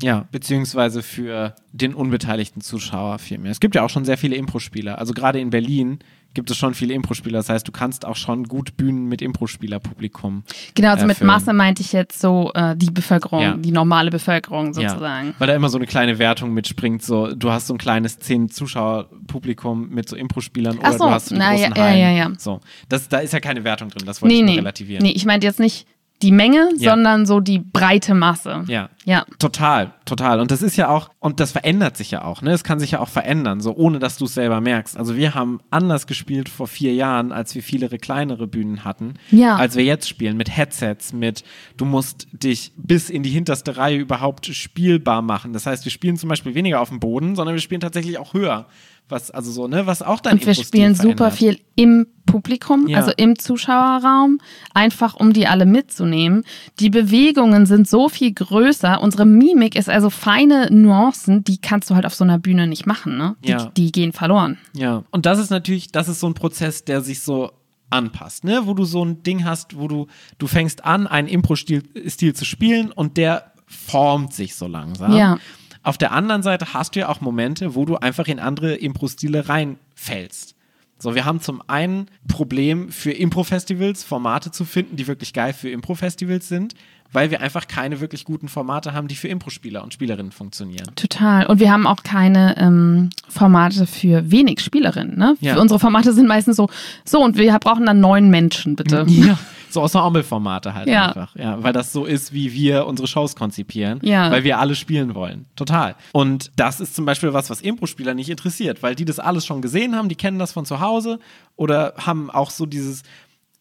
[0.01, 3.51] Ja, beziehungsweise für den unbeteiligten Zuschauer vielmehr.
[3.51, 4.97] Es gibt ja auch schon sehr viele Impro-Spieler.
[4.97, 5.99] Also gerade in Berlin
[6.33, 7.39] gibt es schon viele Impro-Spieler.
[7.39, 10.43] Das heißt, du kannst auch schon gut Bühnen mit Impro-Spieler-Publikum.
[10.75, 11.27] Genau, also äh, mit füllen.
[11.27, 13.53] Masse meinte ich jetzt so äh, die Bevölkerung, Ja.
[13.57, 15.27] die normale Bevölkerung sozusagen.
[15.27, 17.03] Ja, weil da immer so eine kleine Wertung mitspringt.
[17.03, 21.27] So, du hast so ein kleines zehn Zuschauer-Publikum mit so Impro-Spielern oder so, du hast
[21.29, 21.99] so die na, großen ja, ja, Hallen.
[21.99, 22.31] ja, ja.
[22.37, 24.03] So, das, da ist ja keine Wertung drin.
[24.05, 24.55] Das wollte Nee, ich nee.
[24.55, 25.03] relativieren.
[25.03, 25.85] Nee, ich meinte jetzt nicht
[26.21, 26.91] die Menge, Ja.
[26.91, 28.63] sondern so die breite Masse.
[28.67, 28.89] Ja.
[29.05, 29.25] Ja.
[29.39, 30.39] Total, total.
[30.39, 32.51] Und das ist ja auch, und das verändert sich ja auch, ne?
[32.51, 34.95] Es kann sich ja auch verändern, so ohne dass du es selber merkst.
[34.97, 39.55] Also wir haben anders gespielt vor vier Jahren, als wir viele kleinere Bühnen hatten, Ja.
[39.55, 41.43] als wir jetzt spielen, mit Headsets, mit
[41.77, 45.53] du musst dich bis in die hinterste Reihe überhaupt spielbar machen.
[45.53, 48.33] Das heißt, wir spielen zum Beispiel weniger auf dem Boden, sondern wir spielen tatsächlich auch
[48.33, 48.67] höher.
[49.11, 52.99] Was, also so, ne, was auch dann Und wir spielen super viel im Publikum, Ja.
[52.99, 54.39] also im Zuschauerraum,
[54.73, 56.43] einfach um die alle mitzunehmen.
[56.79, 59.01] Die Bewegungen sind so viel größer.
[59.01, 62.85] Unsere Mimik ist also feine Nuancen, die kannst du halt auf so einer Bühne nicht
[62.85, 63.17] machen.
[63.17, 63.35] Ne?
[63.43, 63.65] Die, Ja.
[63.75, 64.57] die gehen verloren.
[64.73, 67.51] Ja, und das ist natürlich, das ist so ein Prozess, der sich so
[67.89, 68.61] anpasst, ne?
[68.65, 72.45] Wo du so ein Ding hast, wo du, du fängst an, einen Impro-Stil Stil zu
[72.45, 75.13] spielen und der formt sich so langsam.
[75.13, 75.37] Ja.
[75.83, 79.49] Auf der anderen Seite hast du ja auch Momente, wo du einfach in andere Impro-Stile
[79.49, 80.55] reinfällst.
[80.99, 85.69] So, wir haben zum einen Problem für Impro-Festivals, Formate zu finden, die wirklich geil für
[85.69, 86.75] Impro-Festivals sind,
[87.11, 90.91] weil wir einfach keine wirklich guten Formate haben, die für Impro-Spieler und Spielerinnen funktionieren.
[90.95, 91.47] Total.
[91.47, 95.17] Und wir haben auch keine ähm, Formate für wenig Spielerinnen.
[95.17, 95.35] Ne?
[95.41, 95.55] Ja.
[95.55, 96.69] Für unsere Formate sind meistens so,
[97.03, 99.05] so und wir brauchen dann neun Menschen, bitte.
[99.11, 99.37] Ja,
[99.73, 101.07] so Ensemble-Formate halt Ja.
[101.07, 101.35] einfach.
[101.35, 103.99] Ja, weil das so ist, wie wir unsere Shows konzipieren.
[104.03, 104.31] Ja.
[104.31, 105.45] Weil wir alle spielen wollen.
[105.55, 105.95] Total.
[106.11, 109.61] Und das ist zum Beispiel was, was Impro-Spieler nicht interessiert, weil die das alles schon
[109.61, 111.19] gesehen haben, die kennen das von zu Hause
[111.55, 113.03] oder haben auch so dieses.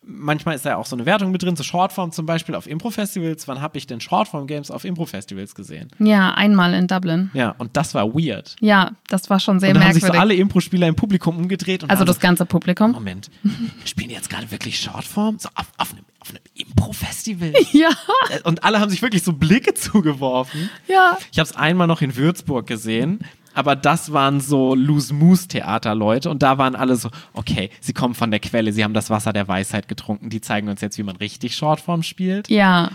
[0.02, 2.66] Manchmal ist da ja auch so eine Wertung mit drin, so Shortform zum Beispiel auf
[2.66, 3.46] Impro-Festivals.
[3.48, 5.90] Wann habe ich denn Shortform-Games auf Impro-Festivals gesehen?
[5.98, 7.30] Ja, einmal in Dublin.
[7.34, 8.56] Ja, und das war weird.
[8.60, 10.18] Ja, das war schon sehr und dann haben sich merkwürdig.
[10.18, 12.92] so alle Impro-Spieler im Publikum umgedreht und also das so, ganze Publikum.
[12.92, 13.30] Moment,
[13.84, 15.38] spielen die jetzt gerade wirklich Shortform?
[15.38, 17.52] So auf, auf einem, auf einem Impro-Festival?
[17.72, 17.90] Ja,
[18.44, 20.70] Und alle haben sich wirklich so Blicke zugeworfen.
[20.88, 21.18] ja.
[21.30, 23.20] Ich habe es einmal noch in Würzburg gesehen,
[23.54, 28.40] aber das waren so Loose-Moose-Theater-Leute und da waren alle so, okay, sie kommen von der
[28.40, 31.56] Quelle, sie haben das Wasser der Weisheit getrunken, die zeigen uns jetzt, wie man richtig
[31.56, 32.48] Shortform spielt.
[32.48, 32.90] Ja,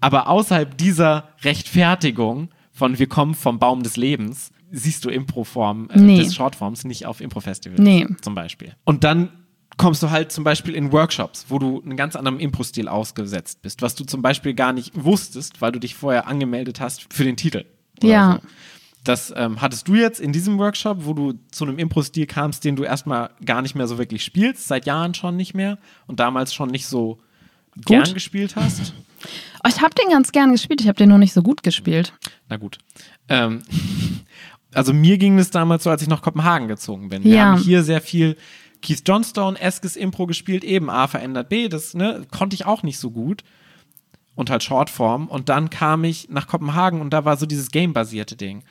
[0.00, 5.98] Aber außerhalb dieser Rechtfertigung von wir kommen vom Baum des Lebens, siehst du Improform äh,
[5.98, 6.18] Nee.
[6.22, 8.06] des Shortforms nicht auf Impro-Festivals Nee.
[8.22, 8.74] zum Beispiel.
[8.84, 9.30] Und dann
[9.76, 13.82] kommst du halt zum Beispiel in Workshops, wo du einen ganz anderen Impro-Stil ausgesetzt bist,
[13.82, 17.36] was du zum Beispiel gar nicht wusstest, weil du dich vorher angemeldet hast für den
[17.36, 17.64] Titel.
[18.02, 18.40] Ja.
[18.42, 18.48] So.
[19.04, 22.76] Das ähm, hattest du jetzt in diesem Workshop, wo du zu einem Impro-Stil kamst, den
[22.76, 26.52] du erstmal gar nicht mehr so wirklich spielst, seit Jahren schon nicht mehr und damals
[26.52, 27.18] schon nicht so
[27.86, 28.92] gern gespielt hast.
[29.64, 32.12] Oh, ich habe den ganz gern gespielt, ich habe den noch nicht so gut gespielt.
[32.48, 32.78] Na gut.
[33.28, 33.62] Ähm,
[34.74, 37.24] also mir ging es damals so, als ich nach Kopenhagen gezogen bin.
[37.24, 37.44] Wir Ja.
[37.52, 38.36] haben hier sehr viel
[38.82, 42.98] Keith Johnstone, Eskes Impro gespielt, eben A verändert B, das ne, konnte ich auch nicht
[42.98, 43.44] so gut.
[44.36, 45.26] Und halt Shortform.
[45.26, 48.62] Und dann kam ich nach Kopenhagen und da war so dieses Game-basierte Ding.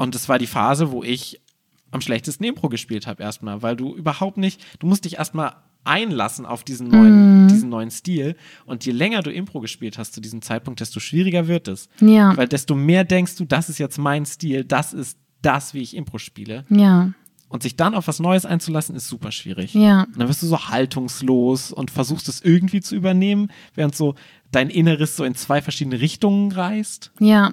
[0.00, 1.42] Und es war die Phase, wo ich
[1.90, 6.46] am schlechtesten Impro gespielt habe erstmal, weil du überhaupt nicht, du musst dich erstmal einlassen
[6.46, 8.34] auf diesen neuen, diesen neuen Stil.
[8.64, 11.90] Und je länger du Impro gespielt hast zu diesem Zeitpunkt, desto schwieriger wird es.
[12.00, 12.34] Ja.
[12.34, 15.94] Weil desto mehr denkst du, das ist jetzt mein Stil, das ist das, wie ich
[15.94, 16.64] Impro spiele.
[16.70, 17.12] Ja,
[17.50, 19.74] Und sich dann auf was Neues einzulassen, ist super schwierig.
[19.74, 20.04] ja.
[20.04, 24.14] Und dann wirst du so haltungslos und versuchst es irgendwie zu übernehmen, während so
[24.50, 27.12] dein Inneres so in zwei verschiedene Richtungen reißt.
[27.20, 27.52] Ja.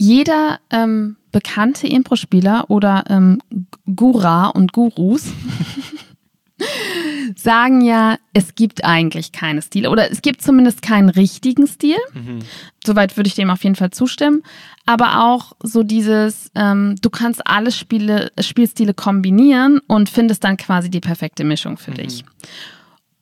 [0.00, 3.42] Jeder ähm, bekannte Impro-Spieler oder ähm,
[3.84, 5.26] Gura und Gurus
[7.36, 11.98] sagen ja, es gibt eigentlich keine Stile oder es gibt zumindest keinen richtigen Stil.
[12.82, 14.42] Soweit würde ich dem auf jeden Fall zustimmen.
[14.86, 20.88] Aber auch so dieses, ähm, du kannst alle Spiele, Spielstile kombinieren und findest dann quasi
[20.88, 22.24] die perfekte Mischung für dich.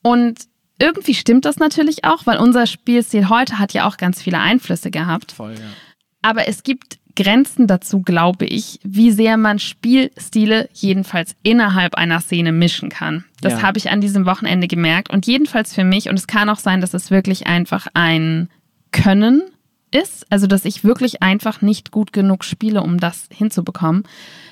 [0.02, 0.42] Und
[0.78, 4.92] irgendwie stimmt das natürlich auch, weil unser Spielstil heute hat ja auch ganz viele Einflüsse
[4.92, 5.32] gehabt.
[5.32, 5.87] Voll, ja.
[6.22, 12.52] Aber es gibt Grenzen dazu, glaube ich, wie sehr man Spielstile jedenfalls innerhalb einer Szene
[12.52, 13.24] mischen kann.
[13.40, 13.62] Das Ja.
[13.62, 16.08] habe ich an diesem Wochenende gemerkt und jedenfalls für mich.
[16.08, 18.48] Und es kann auch sein, dass es wirklich einfach ein
[18.92, 19.42] Können
[19.90, 24.04] ist, also dass ich wirklich einfach nicht gut genug spiele, um das hinzubekommen.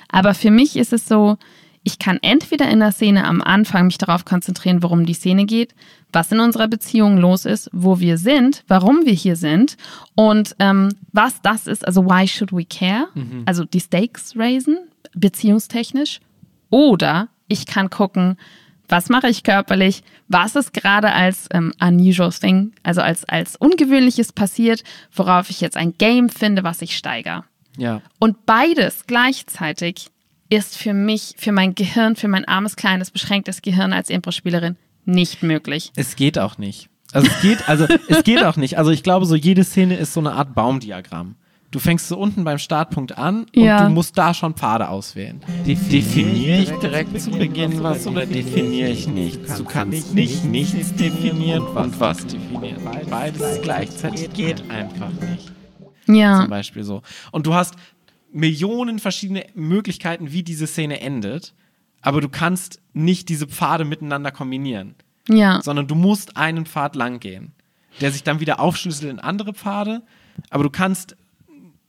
[0.08, 1.38] Aber für mich ist es so,
[1.86, 5.72] ich kann entweder in der Szene am Anfang mich darauf konzentrieren, worum die Szene geht,
[6.12, 9.76] was in unserer Beziehung los ist, wo wir sind, warum wir hier sind
[10.16, 13.06] und ähm, was das ist, also why should we care,
[13.46, 14.78] also die Stakes raisen,
[15.14, 16.18] beziehungstechnisch.
[16.70, 18.36] Oder ich kann gucken,
[18.88, 24.32] was mache ich körperlich, was ist gerade als ähm, unusual thing, also als, als ungewöhnliches
[24.32, 24.82] passiert,
[25.14, 27.44] worauf ich jetzt ein Game finde, was ich steigere.
[27.76, 28.02] Ja.
[28.18, 30.08] Und beides gleichzeitig
[30.48, 35.42] ist für mich, für mein Gehirn, für mein armes, kleines, beschränktes Gehirn als Impro-Spielerin nicht
[35.42, 35.92] möglich.
[35.96, 36.88] Es geht auch nicht.
[37.12, 38.78] Also es geht, also es geht auch nicht.
[38.78, 41.36] Also ich glaube, so jede Szene ist so eine Art Baumdiagramm.
[41.70, 43.84] Du fängst so unten beim Startpunkt an und Ja.
[43.86, 45.40] du musst da schon Pfade auswählen.
[45.66, 49.56] Definiere ich direkt zu Beginn was oder definiere ich nichts?
[49.56, 52.80] Du kannst nicht nichts definieren und was definieren.
[53.10, 55.52] Beides gleichzeitig geht einfach nicht.
[56.08, 56.40] Ja.
[56.40, 57.02] Zum Beispiel so.
[57.32, 57.74] Und du hast
[58.36, 61.54] Millionen verschiedene Möglichkeiten, wie diese Szene endet,
[62.02, 64.94] aber du kannst nicht diese Pfade miteinander kombinieren
[65.28, 65.60] Ja.
[65.62, 67.52] sondern du musst einen Pfad lang gehen,
[68.00, 70.02] der sich dann wieder aufschlüsselt in andere Pfade,
[70.50, 71.16] aber du kannst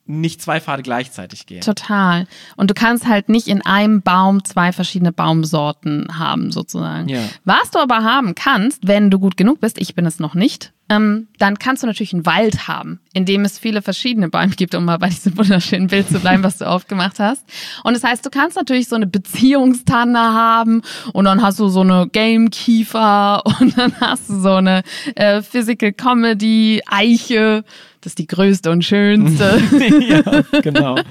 [0.10, 1.60] nicht zwei Pfade gleichzeitig gehen.
[1.60, 2.28] Total.
[2.56, 7.10] Und du kannst halt nicht in einem Baum zwei verschiedene Baumsorten haben, sozusagen.
[7.10, 7.24] Ja.
[7.44, 10.72] Was du aber haben kannst, wenn du gut genug bist, ich bin es noch nicht,
[10.90, 14.74] ähm, dann kannst du natürlich einen Wald haben, in dem es viele verschiedene Bäume gibt,
[14.74, 17.44] um mal bei diesem wunderschönen Bild zu bleiben, was du aufgemacht hast.
[17.84, 20.82] Und das heißt, du kannst natürlich so eine Beziehungstanne haben
[21.14, 24.84] und dann hast du so eine Gamekiefer und dann hast du so eine
[25.16, 27.64] äh, Physical Comedy Eiche.
[28.02, 29.62] Das ist die größte und schönste.
[30.08, 30.98] ja, genau.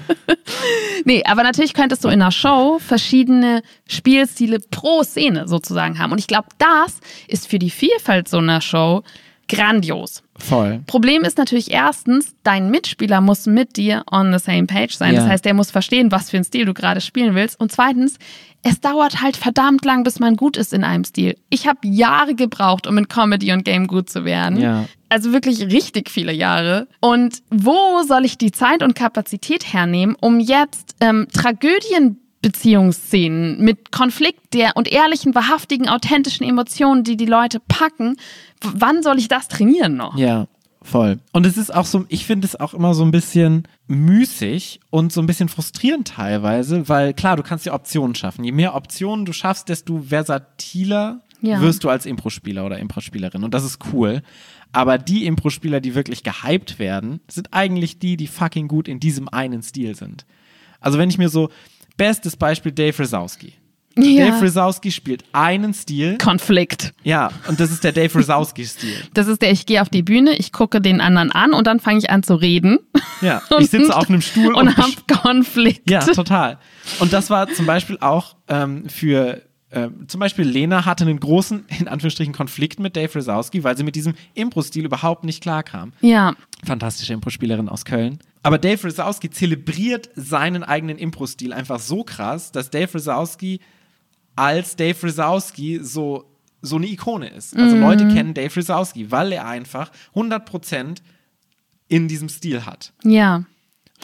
[1.05, 6.11] Nee, aber natürlich könntest du in einer Show verschiedene Spielstile pro Szene sozusagen haben.
[6.11, 9.03] Und ich glaube, das ist für die Vielfalt so einer Show
[9.47, 10.23] grandios.
[10.37, 10.81] Voll.
[10.87, 15.13] Problem ist natürlich erstens, dein Mitspieler muss mit dir on the same page sein.
[15.13, 15.21] Ja.
[15.21, 17.59] Das heißt, der muss verstehen, was für einen Stil du gerade spielen willst.
[17.59, 18.17] Und zweitens,
[18.63, 21.37] es dauert halt verdammt lang, bis man gut ist in einem Stil.
[21.49, 24.59] Ich habe Jahre gebraucht, um in Comedy und Game gut zu werden.
[24.59, 24.85] Ja.
[25.09, 26.87] Also wirklich richtig viele Jahre.
[26.99, 31.27] Und wo soll ich die Zeit und Kapazität hernehmen, um jetzt ähm,
[32.41, 38.17] Tragödienbeziehungsszenen mit Konflikt der und ehrlichen, wahrhaftigen, authentischen Emotionen, die die Leute packen,
[38.61, 40.17] w- wann soll ich das trainieren noch?
[40.17, 40.47] Ja,
[40.81, 41.19] voll.
[41.33, 45.11] Und es ist auch so, ich finde es auch immer so ein bisschen müßig und
[45.11, 48.43] so ein bisschen frustrierend teilweise, weil klar, du kannst ja Optionen schaffen.
[48.43, 51.61] Je mehr Optionen du schaffst, desto versatiler Ja.
[51.61, 53.43] wirst du als Impro-Spieler oder Impro-Spielerin.
[53.43, 54.21] Und das ist cool.
[54.73, 59.29] Aber die Impro-Spieler, die wirklich gehypt werden, sind eigentlich die, die fucking gut in diesem
[59.29, 60.25] einen Stil sind.
[60.81, 61.49] Also wenn ich mir so,
[61.97, 63.53] bestes Beispiel Dave Rosowski.
[63.97, 64.27] Ja.
[64.27, 66.17] Dave Rosowski spielt einen Stil.
[66.19, 66.93] Konflikt.
[67.03, 68.95] Ja, und das ist der Dave Rosowski-Stil.
[69.13, 71.79] Das ist der, ich gehe auf die Bühne, ich gucke den anderen an und dann
[71.79, 72.79] fange ich an zu reden.
[73.21, 75.89] Ja, ich sitze auf einem Stuhl und, und hab Konflikt.
[75.89, 76.59] Ja, total.
[76.99, 81.65] Und das war zum Beispiel auch ähm, für, äh, zum Beispiel Lena hatte einen großen,
[81.79, 85.93] in Anführungsstrichen, Konflikt mit Dave Rosowski, weil sie mit diesem Impro-Stil überhaupt nicht klarkam.
[86.01, 88.19] Ja, Fantastische Impro-Spielerin aus Köln.
[88.43, 93.59] Aber Dave Rosowski zelebriert seinen eigenen Impro-Stil einfach so krass, dass Dave Rosowski
[94.35, 96.25] als Dave Rosowski so,
[96.61, 97.55] so eine Ikone ist.
[97.57, 100.99] Also Leute kennen Dave Rosowski, weil er einfach 100%
[101.89, 102.93] in diesem Stil hat.
[103.03, 103.43] ja.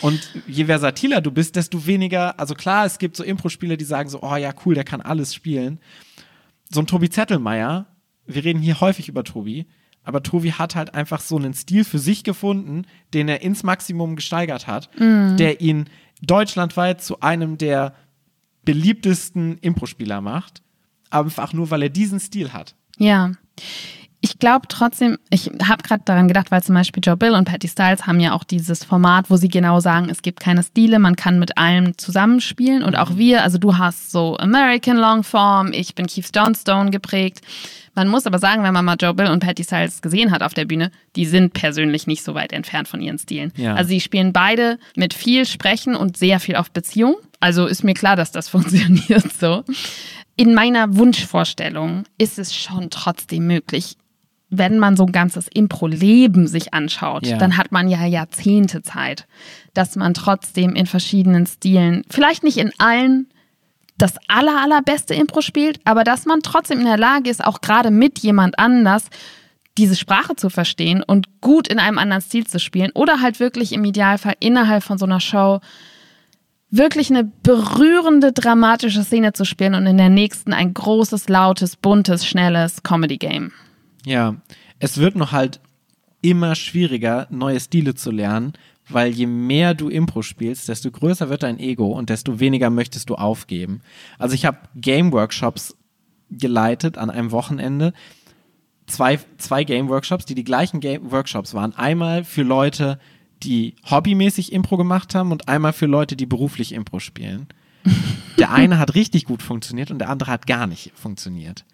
[0.01, 4.09] Und je versatiler du bist, desto weniger, also klar, es gibt so Impro-Spieler, die sagen
[4.09, 5.79] so, oh ja, cool, der kann alles spielen.
[6.71, 7.85] So ein Tobi Zettelmeier,
[8.25, 9.67] wir reden hier häufig über Tobi,
[10.03, 14.15] aber Tobi hat halt einfach so einen Stil für sich gefunden, den er ins Maximum
[14.15, 15.85] gesteigert hat, der ihn
[16.21, 17.93] deutschlandweit zu einem der
[18.65, 20.63] beliebtesten Impro-Spieler macht,
[21.09, 22.75] einfach nur, weil er diesen Stil hat.
[22.97, 23.31] Ja.
[24.25, 27.67] Ich glaube trotzdem, ich habe gerade daran gedacht, weil zum Beispiel Joe Bill und Patty
[27.67, 31.17] Styles haben ja auch dieses Format, wo sie genau sagen, es gibt keine Stile, man
[31.17, 36.07] kann mit allem zusammenspielen und auch wir, also du hast so American Longform, ich bin
[36.07, 37.41] Keith Johnstone geprägt.
[37.95, 40.53] Man muss aber sagen, wenn man mal Joe Bill und Patty Styles gesehen hat auf
[40.53, 43.51] der Bühne, die sind persönlich nicht so weit entfernt von ihren Stilen.
[43.57, 43.75] Ja.
[43.75, 47.17] Also sie spielen beide mit viel Sprechen und sehr viel auf Beziehung.
[47.41, 49.65] Also ist mir klar, dass das funktioniert so.
[50.37, 53.97] In meiner Wunschvorstellung ist es schon trotzdem möglich,
[54.57, 57.37] wenn man so ein ganzes Impro-Leben sich anschaut, Ja.
[57.37, 59.25] dann hat man ja Jahrzehnte Zeit,
[59.73, 63.27] dass man trotzdem in verschiedenen Stilen, vielleicht nicht in allen
[63.97, 67.91] das aller, allerbeste Impro spielt, aber dass man trotzdem in der Lage ist, auch gerade
[67.91, 69.05] mit jemand anders
[69.77, 73.71] diese Sprache zu verstehen und gut in einem anderen Stil zu spielen oder halt wirklich
[73.71, 75.59] im Idealfall innerhalb von so einer Show
[76.69, 82.25] wirklich eine berührende, dramatische Szene zu spielen und in der nächsten ein großes, lautes, buntes,
[82.25, 83.51] schnelles Comedy-Game.
[84.05, 84.35] Ja,
[84.79, 85.59] es wird noch halt
[86.21, 88.53] immer schwieriger, neue Stile zu lernen,
[88.89, 93.09] weil je mehr du Impro spielst, desto größer wird dein Ego und desto weniger möchtest
[93.09, 93.81] du aufgeben.
[94.17, 95.75] Also ich habe Game-Workshops
[96.29, 97.93] geleitet an einem Wochenende.
[98.87, 101.75] Zwei, zwei Game-Workshops, die die gleichen Game-Workshops waren.
[101.75, 102.99] Einmal für Leute,
[103.43, 107.47] die hobbymäßig Impro gemacht haben und einmal für Leute, die beruflich Impro spielen.
[108.37, 111.65] Der eine hat richtig gut funktioniert und der andere hat gar nicht funktioniert.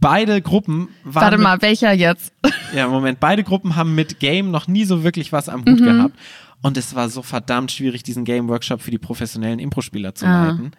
[0.00, 2.32] Beide Gruppen waren Warte mit- mal, welcher jetzt?
[2.74, 3.20] ja, Moment.
[3.20, 6.14] Beide Gruppen haben mit Game noch nie so wirklich was am Hut gehabt.
[6.62, 10.48] Und es war so verdammt schwierig, diesen Game-Workshop für die professionellen Impro-Spieler zu Ah.
[10.48, 10.72] leiten,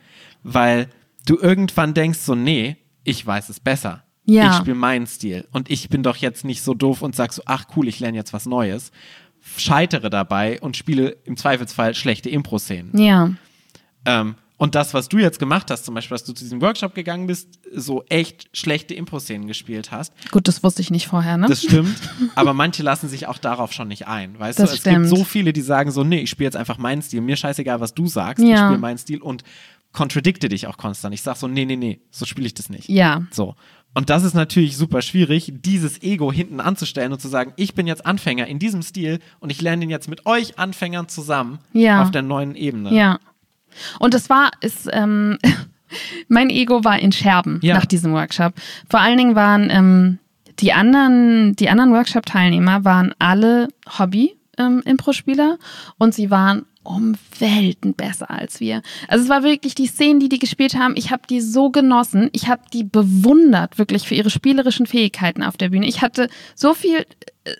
[0.43, 0.87] weil
[1.25, 4.03] du irgendwann denkst so, nee, ich weiß es besser.
[4.25, 4.51] Ja.
[4.51, 5.47] Ich spiele meinen Stil.
[5.51, 8.17] Und ich bin doch jetzt nicht so doof und sag so, ach cool, ich lerne
[8.17, 8.91] jetzt was Neues.
[9.57, 12.97] scheitere dabei und spiele im Zweifelsfall schlechte Impro-Szenen.
[13.01, 13.31] Ja.
[14.05, 16.93] Ähm, und das, was du jetzt gemacht hast, zum Beispiel, dass du zu diesem Workshop
[16.93, 21.47] gegangen bist, so echt schlechte Impro-Szenen gespielt hast, Gut, das wusste ich nicht vorher, ne?
[21.47, 21.97] das stimmt.
[22.35, 24.37] aber manche lassen sich auch darauf schon nicht ein.
[24.37, 24.97] Weißt Das du, es stimmt.
[25.07, 27.21] gibt so viele, die sagen so, nee, ich spiele jetzt einfach meinen Stil.
[27.21, 28.65] Mir scheißegal, was du sagst, ich Ja.
[28.67, 29.43] spiele meinen Stil und
[29.91, 31.15] kontradikte dich auch konstant.
[31.15, 32.89] Ich sag so, nee, nee, nee, so spiele ich das nicht.
[32.89, 33.23] ja.
[33.31, 33.55] So.
[33.95, 37.87] Und das ist natürlich super schwierig, dieses Ego hinten anzustellen und zu sagen, ich bin
[37.87, 42.03] jetzt Anfänger in diesem Stil und ich lerne den jetzt mit euch Anfängern zusammen Ja.
[42.03, 42.93] auf der neuen Ebene.
[42.93, 43.19] Ja.
[43.99, 45.37] Und es war, ist, ähm,
[46.27, 47.75] mein Ego war in Scherben Ja.
[47.75, 48.53] nach diesem Workshop.
[48.89, 50.19] Vor allen Dingen waren ähm,
[50.59, 55.57] die anderen, die anderen Workshop-Teilnehmer waren alle Hobby-Impro-Spieler
[55.97, 58.81] und sie waren um Welten besser als wir.
[59.07, 60.95] Also es war wirklich die Szenen, die die gespielt haben.
[60.97, 62.29] Ich habe die so genossen.
[62.31, 65.87] Ich habe die bewundert wirklich für ihre spielerischen Fähigkeiten auf der Bühne.
[65.87, 67.05] Ich hatte so viel,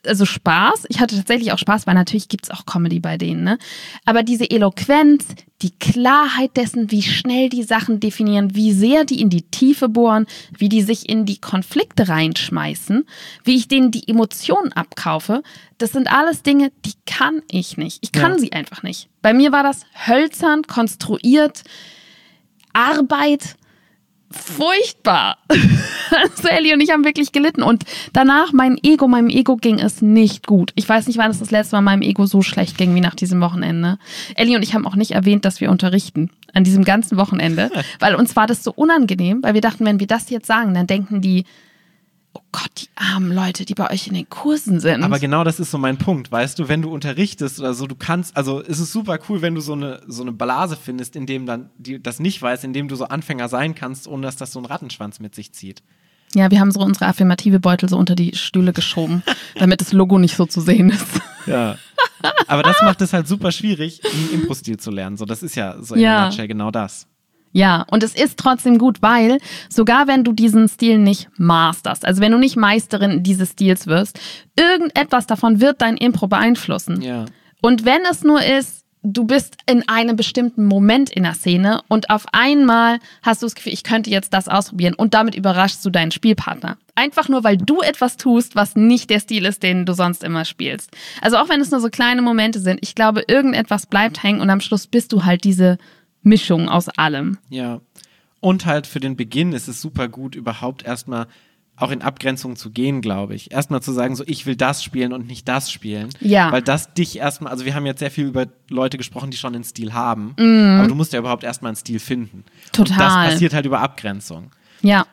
[0.06, 0.86] also Spaß.
[0.90, 3.44] Ich hatte tatsächlich auch Spaß, weil natürlich gibt's auch Comedy bei denen.
[3.44, 3.58] Ne?
[4.06, 5.26] Aber diese Eloquenz,
[5.62, 10.26] die Klarheit dessen, wie schnell die Sachen definieren, wie sehr die in die Tiefe bohren,
[10.58, 13.06] wie die sich in die Konflikte reinschmeißen,
[13.44, 15.44] wie ich denen die Emotionen abkaufe,
[15.78, 18.00] das sind alles Dinge, die kann ich nicht.
[18.02, 18.40] Ich kann Ja.
[18.40, 19.10] sie einfach nicht.
[19.22, 21.64] Bei mir war das hölzern, konstruiert,
[22.74, 23.56] Arbeit,
[24.32, 25.38] furchtbar.
[25.50, 27.64] also Ellie und ich haben wirklich gelitten.
[27.64, 30.72] Und danach mein Ego, meinem Ego ging es nicht gut.
[30.76, 33.16] Ich weiß nicht, wann es das letzte Mal meinem Ego so schlecht ging wie nach
[33.16, 33.98] diesem Wochenende.
[34.36, 38.16] Ellie und ich haben auch nicht erwähnt, dass wir unterrichten an diesem ganzen Wochenende, weil
[38.16, 41.22] uns war das so unangenehm, weil wir dachten, wenn wir das jetzt sagen, dann denken
[41.22, 41.46] die,
[42.34, 45.04] oh Gott, die armen Leute, die bei euch in den Kursen sind.
[45.04, 47.96] Aber genau das ist so mein Punkt, weißt du, wenn du unterrichtest oder so, du
[47.96, 51.26] kannst, also es ist super cool, wenn du so eine, so eine Blase findest, in
[51.26, 54.36] dem dann die, das nicht weiß, in dem du so Anfänger sein kannst, ohne dass
[54.36, 55.82] das so einen Rattenschwanz mit sich zieht.
[56.36, 59.24] ja, wir haben so unsere affirmative Beutel so unter die Stühle geschoben,
[59.56, 61.22] damit das Logo nicht so zu sehen ist.
[61.48, 61.78] Ja.
[62.48, 65.18] Aber das macht es halt super schwierig, einen Impro-Stil zu lernen.
[65.18, 66.26] So, das ist ja so in Ja.
[66.26, 67.08] Nutshell genau das.
[67.52, 72.22] Ja, und es ist trotzdem gut, weil sogar wenn du diesen Stil nicht masterst, also
[72.22, 74.20] wenn du nicht Meisterin dieses Stils wirst,
[74.56, 77.02] irgendetwas davon wird dein Impro beeinflussen.
[77.02, 77.26] Ja.
[77.62, 82.10] Und wenn es nur ist, du bist in einem bestimmten Moment in der Szene und
[82.10, 85.90] auf einmal hast du das Gefühl, ich könnte jetzt das ausprobieren und damit überraschst du
[85.90, 86.78] deinen Spielpartner.
[86.96, 90.44] Einfach nur, weil du etwas tust, was nicht der Stil ist, den du sonst immer
[90.44, 90.92] spielst.
[91.22, 94.50] Also auch wenn es nur so kleine Momente sind, ich glaube, irgendetwas bleibt hängen und
[94.50, 95.78] am Schluss bist du halt diese
[96.22, 97.38] Mischung aus allem.
[97.50, 97.82] Ja.
[98.40, 101.28] Und halt für den Beginn ist es super gut, überhaupt erstmal
[101.76, 103.52] auch in Abgrenzung zu gehen, glaube ich.
[103.52, 106.10] Erstmal zu sagen, so ich will das spielen und nicht das spielen.
[106.20, 106.52] Ja.
[106.52, 109.56] Weil das dich erstmal, also wir haben jetzt sehr viel über Leute gesprochen, die schon
[109.56, 112.44] einen Stil haben, aber du musst ja überhaupt erstmal einen Stil finden.
[112.78, 112.98] Und das.
[112.98, 113.32] Total.
[113.32, 114.52] passiert halt über Abgrenzung.
[114.82, 115.06] Ja.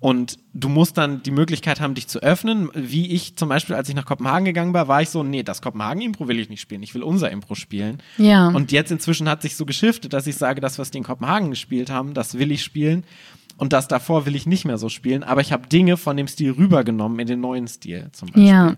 [0.00, 2.70] Und du musst dann die Möglichkeit haben, dich zu öffnen.
[2.72, 5.60] Wie ich zum Beispiel, als ich nach Kopenhagen gegangen war, war ich so, nee, das
[5.60, 6.84] Kopenhagen-Impro will ich nicht spielen.
[6.84, 8.00] Ich will unser Impro spielen.
[8.16, 8.46] Ja.
[8.48, 11.50] Und jetzt inzwischen hat sich so geschiftet, dass ich sage, das, was die in Kopenhagen
[11.50, 13.04] gespielt haben, das will ich spielen.
[13.56, 15.24] Und das davor will ich nicht mehr so spielen.
[15.24, 18.46] Aber ich habe Dinge von dem Stil rübergenommen in den neuen Stil zum Beispiel.
[18.46, 18.76] Ja.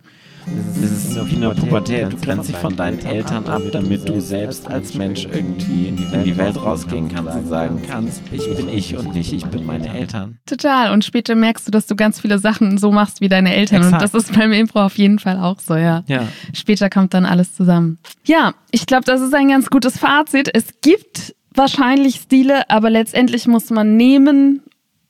[0.83, 2.13] Es ist wie in der Pubertät.
[2.13, 6.37] Du grenzt dich von deinen Eltern ab, damit du selbst als Mensch irgendwie in die
[6.37, 10.39] Welt rausgehen kannst und sagen kannst, ich bin ich und nicht ich bin meine Eltern.
[10.47, 10.93] Total.
[10.93, 13.83] Und später merkst du, dass du ganz viele Sachen so machst wie deine Eltern.
[13.83, 14.03] Und Exakt.
[14.03, 16.03] das ist beim Impro auf jeden Fall auch so, ja.
[16.07, 16.27] Ja.
[16.53, 17.99] Später kommt dann alles zusammen.
[18.25, 20.51] Ja, ich glaube, das ist ein ganz gutes Fazit.
[20.53, 24.63] Es gibt wahrscheinlich Stile, aber letztendlich muss man nehmen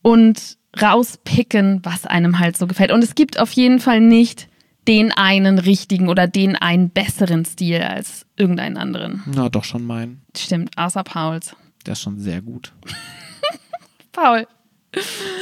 [0.02, 2.92] und rauspicken, was einem halt so gefällt.
[2.92, 4.49] Und es gibt auf jeden Fall nicht
[4.90, 9.22] den einen richtigen oder den einen besseren Stil als irgendeinen anderen.
[9.32, 10.20] Na, doch schon mein.
[10.36, 11.54] Stimmt, außer Pauls.
[11.86, 12.72] Der ist schon sehr gut.
[14.12, 14.48] Paul.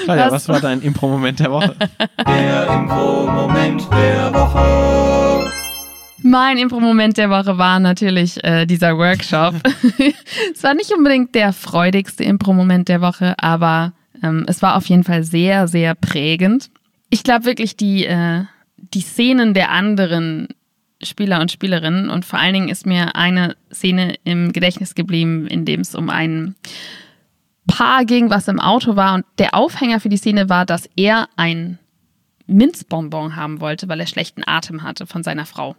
[0.04, 1.74] Claudia, Was- was war dein Impro-Moment der Woche?
[2.26, 5.50] Der Impro-Moment der Woche.
[6.22, 9.54] Mein Impro-Moment der Woche war natürlich äh, dieser Workshop.
[10.54, 15.04] es war nicht unbedingt der freudigste Impro-Moment der Woche, aber ähm, es war auf jeden
[15.04, 16.68] Fall sehr, sehr prägend.
[17.08, 18.42] Ich glaube wirklich, die, äh,
[18.78, 20.48] die Szenen der anderen
[21.02, 25.64] Spieler und Spielerinnen und vor allen Dingen ist mir eine Szene im Gedächtnis geblieben, in
[25.64, 26.56] dem es um ein
[27.68, 31.28] Paar ging, was im Auto war und der Aufhänger für die Szene war, dass er
[31.36, 31.78] ein
[32.46, 35.76] Minzbonbon haben wollte, weil er schlechten Atem hatte von seiner Frau.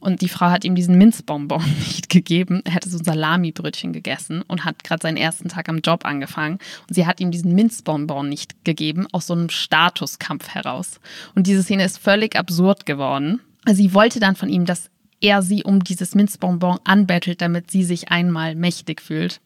[0.00, 2.62] Und die Frau hat ihm diesen Minzbonbon nicht gegeben.
[2.64, 6.58] Er hätte so ein Salamibrötchen gegessen und hat gerade seinen ersten Tag am Job angefangen.
[6.88, 11.00] Und sie hat ihm diesen Minzbonbon nicht gegeben, aus so einem Statuskampf heraus.
[11.34, 13.40] Und diese Szene ist völlig absurd geworden.
[13.64, 17.84] Also sie wollte dann von ihm, dass er sie um dieses Minzbonbon anbettelt, damit sie
[17.84, 19.40] sich einmal mächtig fühlt.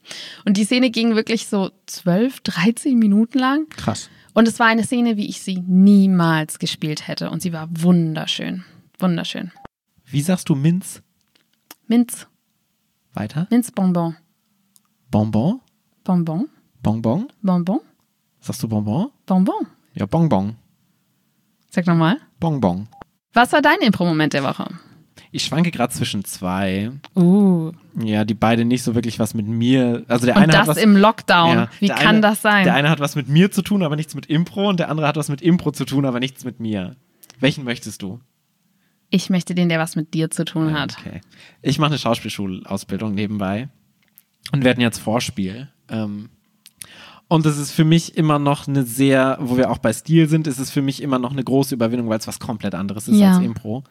[0.44, 3.68] Und die Szene ging wirklich so 12, 13 Minuten lang.
[3.70, 4.10] Krass.
[4.34, 7.30] Und es war eine Szene, wie ich sie niemals gespielt hätte.
[7.30, 8.64] Und sie war wunderschön.
[8.98, 9.50] Wunderschön.
[10.12, 11.02] Wie sagst du Minz?
[11.86, 12.26] Minz.
[13.14, 13.46] Weiter?
[13.50, 14.14] Minzbonbon.
[15.10, 15.62] Bonbon?
[16.04, 16.50] Bonbon.
[16.82, 17.32] Bonbon?
[17.40, 17.80] Bonbon.
[18.38, 19.08] Sagst du Bonbon?
[19.24, 19.66] Bonbon.
[19.94, 20.56] Ja, Bonbon.
[21.70, 22.18] Sag nochmal.
[22.38, 22.88] Bonbon.
[23.32, 24.68] Was war dein Impro-Moment der Woche?
[25.30, 26.90] Ich schwanke gerade zwischen zwei.
[27.16, 27.72] Uh.
[27.98, 30.04] Ja, die beide nicht so wirklich was mit mir.
[30.08, 31.56] Also der Und eine hat das was, im Lockdown.
[31.56, 32.64] Ja, Wie kann eine, das sein?
[32.64, 35.06] Der eine hat was mit mir zu tun, aber nichts mit Impro und der andere
[35.06, 36.96] hat was mit Impro zu tun, aber nichts mit mir.
[37.40, 38.20] Welchen möchtest du?
[39.14, 40.96] Ich möchte den, der was mit dir zu tun hat.
[40.98, 41.20] Okay.
[41.60, 43.68] Ich mache eine Schauspielschulausbildung nebenbei
[44.52, 45.68] und hatten jetzt Vorspiel.
[45.90, 46.30] Ähm,
[47.28, 50.46] und es ist für mich immer noch eine sehr, wo wir auch bei Stil sind,
[50.46, 53.18] ist es für mich immer noch eine große Überwindung, weil es was komplett anderes ist
[53.18, 53.36] Ja.
[53.36, 53.84] als Impro.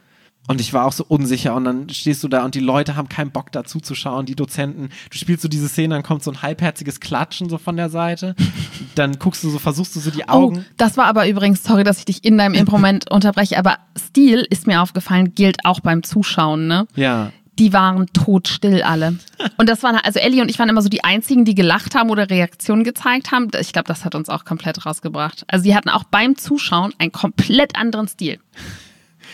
[0.48, 3.08] Und ich war auch so unsicher und dann stehst du da und die Leute haben
[3.08, 4.90] keinen Bock dazu zu schauen, die Dozenten.
[5.12, 8.36] Du spielst so diese Szene, dann kommt so ein halbherziges Klatschen so von der Seite.
[8.96, 10.66] Dann guckst du so, versuchst du so die Oh, Augen.
[10.78, 14.68] das war aber übrigens, sorry, dass ich dich in deinem Impro-Moment unterbreche, aber Stil ist
[14.68, 16.88] mir aufgefallen, gilt auch beim Zuschauen, ne?
[16.96, 17.32] Ja.
[17.60, 19.16] Die waren totstill alle.
[19.58, 22.10] Und das waren, also Ellie und ich waren immer so die einzigen, die gelacht haben
[22.10, 23.50] oder Reaktionen gezeigt haben.
[23.60, 25.44] Ich glaube, das hat uns auch komplett rausgebracht.
[25.48, 28.40] Also die hatten auch beim Zuschauen einen komplett anderen Stil.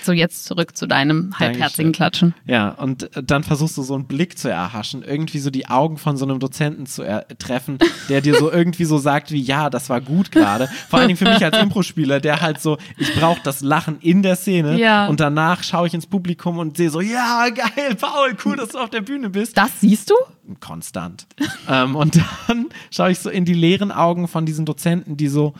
[0.08, 2.34] So, jetzt zurück zu deinem halbherzigen Klatschen.
[2.46, 5.98] Ja, und äh, dann versuchst du so einen Blick zu erhaschen, irgendwie so die Augen
[5.98, 7.78] von so einem Dozenten zu er treffen,
[8.08, 10.70] der dir so irgendwie so sagt wie, ja, das war gut gerade.
[10.88, 14.24] Vor allen Dingen für mich als Impro-Spieler, der halt so, ich brauche das Lachen in
[14.24, 15.08] der Szene Ja.
[15.08, 18.78] und danach schaue ich ins Publikum und sehe so, ja, geil, Paul, cool, dass du
[18.78, 19.58] auf der Bühne bist.
[19.58, 20.16] Das siehst du?
[20.62, 21.28] Konstant.
[21.70, 22.16] ähm, und
[22.48, 25.54] dann schaue ich so in die leeren Augen von diesen Dozenten, die so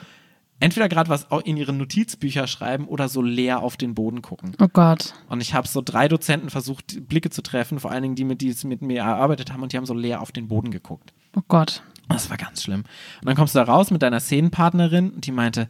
[0.60, 4.54] entweder gerade was in ihre Notizbücher schreiben oder so leer auf den Boden gucken.
[4.60, 5.14] Oh Gott.
[5.30, 8.42] Und ich habe so drei Dozenten versucht, Blicke zu treffen, vor allen Dingen die, mit,
[8.42, 11.14] die es mit mir erarbeitet haben, und die haben so leer auf den Boden geguckt.
[11.36, 11.84] Oh Gott.
[12.10, 12.84] Das war ganz schlimm.
[13.22, 15.70] Und dann kommst du da raus mit deiner Szenenpartnerin und die meinte,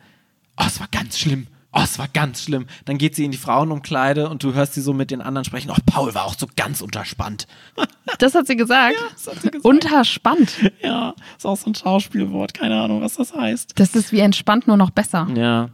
[0.57, 1.47] oh, es war ganz schlimm.
[1.77, 2.65] Oh, es war ganz schlimm.
[2.85, 5.69] Dann geht sie in die Frauenumkleide und du hörst sie so mit den anderen sprechen.
[5.69, 7.47] Oh, Paul war auch so ganz unterspannt.
[8.19, 8.95] Das hat sie gesagt.
[9.13, 9.65] das hat sie gesagt.
[9.65, 10.71] Unterspannt.
[10.81, 12.53] Ja, ist auch so ein Schauspielwort.
[12.53, 13.73] Keine Ahnung, was das heißt.
[13.75, 15.27] Das ist wie entspannt, nur noch besser.
[15.35, 15.69] Ja.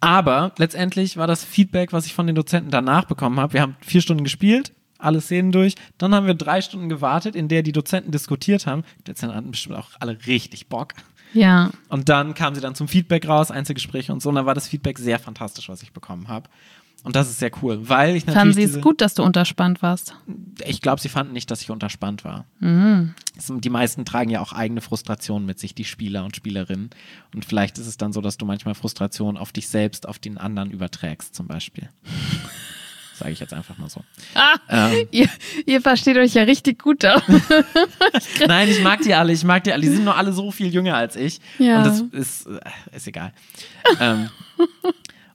[0.00, 3.54] Aber letztendlich war das Feedback, was ich von den Dozenten danach bekommen habe.
[3.54, 5.74] Wir haben vier Stunden gespielt, alle Szenen durch.
[5.98, 8.84] Dann haben wir drei Stunden gewartet, in der die Dozenten diskutiert haben.
[9.00, 10.94] Die Dozenten hatten bestimmt auch alle richtig Bock.
[11.32, 11.70] Ja.
[11.88, 14.28] Und dann kamen sie dann zum Feedback raus, Einzelgespräche und so.
[14.28, 16.48] Und dann war das Feedback sehr fantastisch, was ich bekommen habe.
[17.04, 18.38] Und das ist sehr cool, weil ich natürlich.
[18.38, 20.14] Fanden sie es gut, dass du unterspannt warst?
[20.64, 22.44] Ich glaube, sie fanden nicht, dass ich unterspannt war.
[22.60, 23.14] Mhm.
[23.48, 26.90] Die meisten tragen ja auch eigene Frustrationen mit sich, die Spieler und Spielerinnen.
[27.34, 30.38] Und vielleicht ist es dann so, dass du manchmal Frustration auf dich selbst, auf den
[30.38, 31.88] anderen überträgst, zum Beispiel.
[33.22, 34.02] Sage ich jetzt einfach mal so.
[34.34, 35.28] Ah, Ähm, ihr,
[35.64, 37.22] ihr versteht euch ja richtig gut da.
[38.48, 39.82] nein, ich mag die alle, ich mag die alle.
[39.82, 41.40] Die sind nur alle so viel jünger als ich.
[41.58, 41.78] Ja.
[41.78, 42.60] Und das ist, äh,
[42.96, 43.32] ist egal.
[44.00, 44.28] ähm,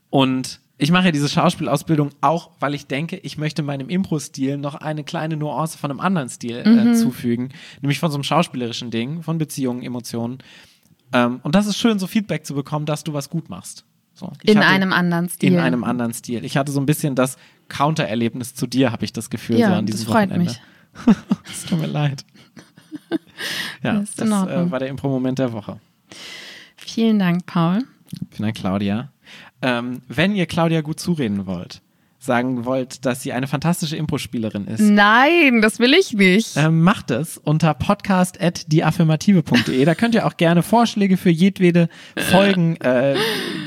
[0.10, 4.76] und ich mache ja diese Schauspielausbildung auch, weil ich denke, ich möchte meinem Impro-Stil noch
[4.76, 6.96] eine kleine Nuance von einem anderen Stil äh, Mhm.
[6.96, 7.50] zufügen.
[7.82, 10.38] Nämlich von so einem schauspielerischen Ding, von Beziehungen, Emotionen.
[11.14, 13.86] Ähm, und das ist schön, so Feedback zu bekommen, dass du was gut machst.
[14.14, 15.54] So, In hatte- einem anderen Stil.
[15.54, 16.44] In einem anderen Stil.
[16.46, 17.38] Ich hatte so ein bisschen das
[17.68, 20.52] Countererlebnis zu dir, habe ich das Gefühl, Ja, so an das diesem freut Wochenende.
[20.52, 20.62] mich.
[21.52, 22.26] Es tut mir leid.
[23.84, 24.68] Ja, das Ordnung.
[24.68, 25.80] äh, war der Impro-Moment der Woche.
[26.76, 27.84] Vielen Dank, Paul.
[28.32, 29.12] Vielen Dank, Claudia.
[29.62, 31.82] Ähm, wenn ihr Claudia gut zureden wollt,
[32.20, 36.58] sagen wollt, dass sie eine fantastische Impro-Spielerin ist, Nein, das will ich nicht.
[36.58, 39.86] ähm, macht es unter podcast.dieaffirmative.de.
[39.86, 43.16] Da könnt ihr auch gerne Vorschläge für jedwede Folgen, äh,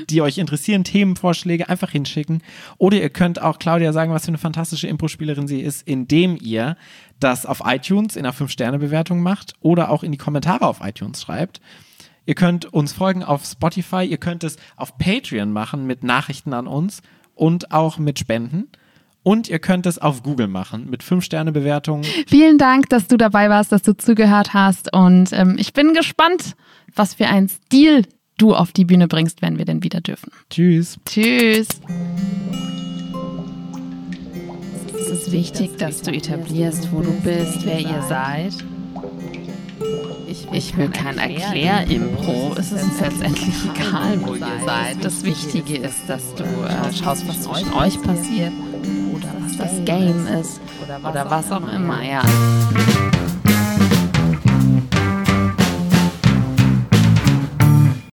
[0.08, 2.42] die euch interessieren, Themenvorschläge einfach hinschicken.
[2.78, 6.76] Oder ihr könnt auch Claudia sagen, was für eine fantastische Impro-Spielerin sie ist, indem ihr
[7.20, 11.60] das auf iTunes in einer 5-Sterne-Bewertung macht oder auch in die Kommentare auf iTunes schreibt.
[12.26, 16.66] Ihr könnt uns folgen auf Spotify, ihr könnt es auf Patreon machen mit Nachrichten an
[16.66, 17.02] uns
[17.40, 18.68] und auch mit Spenden.
[19.22, 22.04] Und ihr könnt es auf Google machen mit 5-Sterne-Bewertungen.
[22.26, 24.94] Vielen Dank, dass du dabei warst, dass du zugehört hast.
[24.94, 26.54] Und ähm, ich bin gespannt,
[26.94, 28.04] was für einen Stil
[28.36, 30.32] du auf die Bühne bringst, wenn wir denn wieder dürfen.
[30.50, 30.98] Tschüss.
[31.06, 31.68] Tschüss.
[34.98, 38.52] Es ist wichtig, dass du etablierst, wo du bist, wer ihr seid.
[40.52, 42.54] Ich will kein Erklärimpro.
[42.56, 45.04] Es ist letztendlich egal, wo ihr seid.
[45.04, 48.52] Das Wichtige ist, dass du äh, schaust, was zwischen euch passiert
[49.12, 50.60] oder was das Game ist
[51.08, 52.02] oder was auch immer.
[52.02, 52.22] Ja.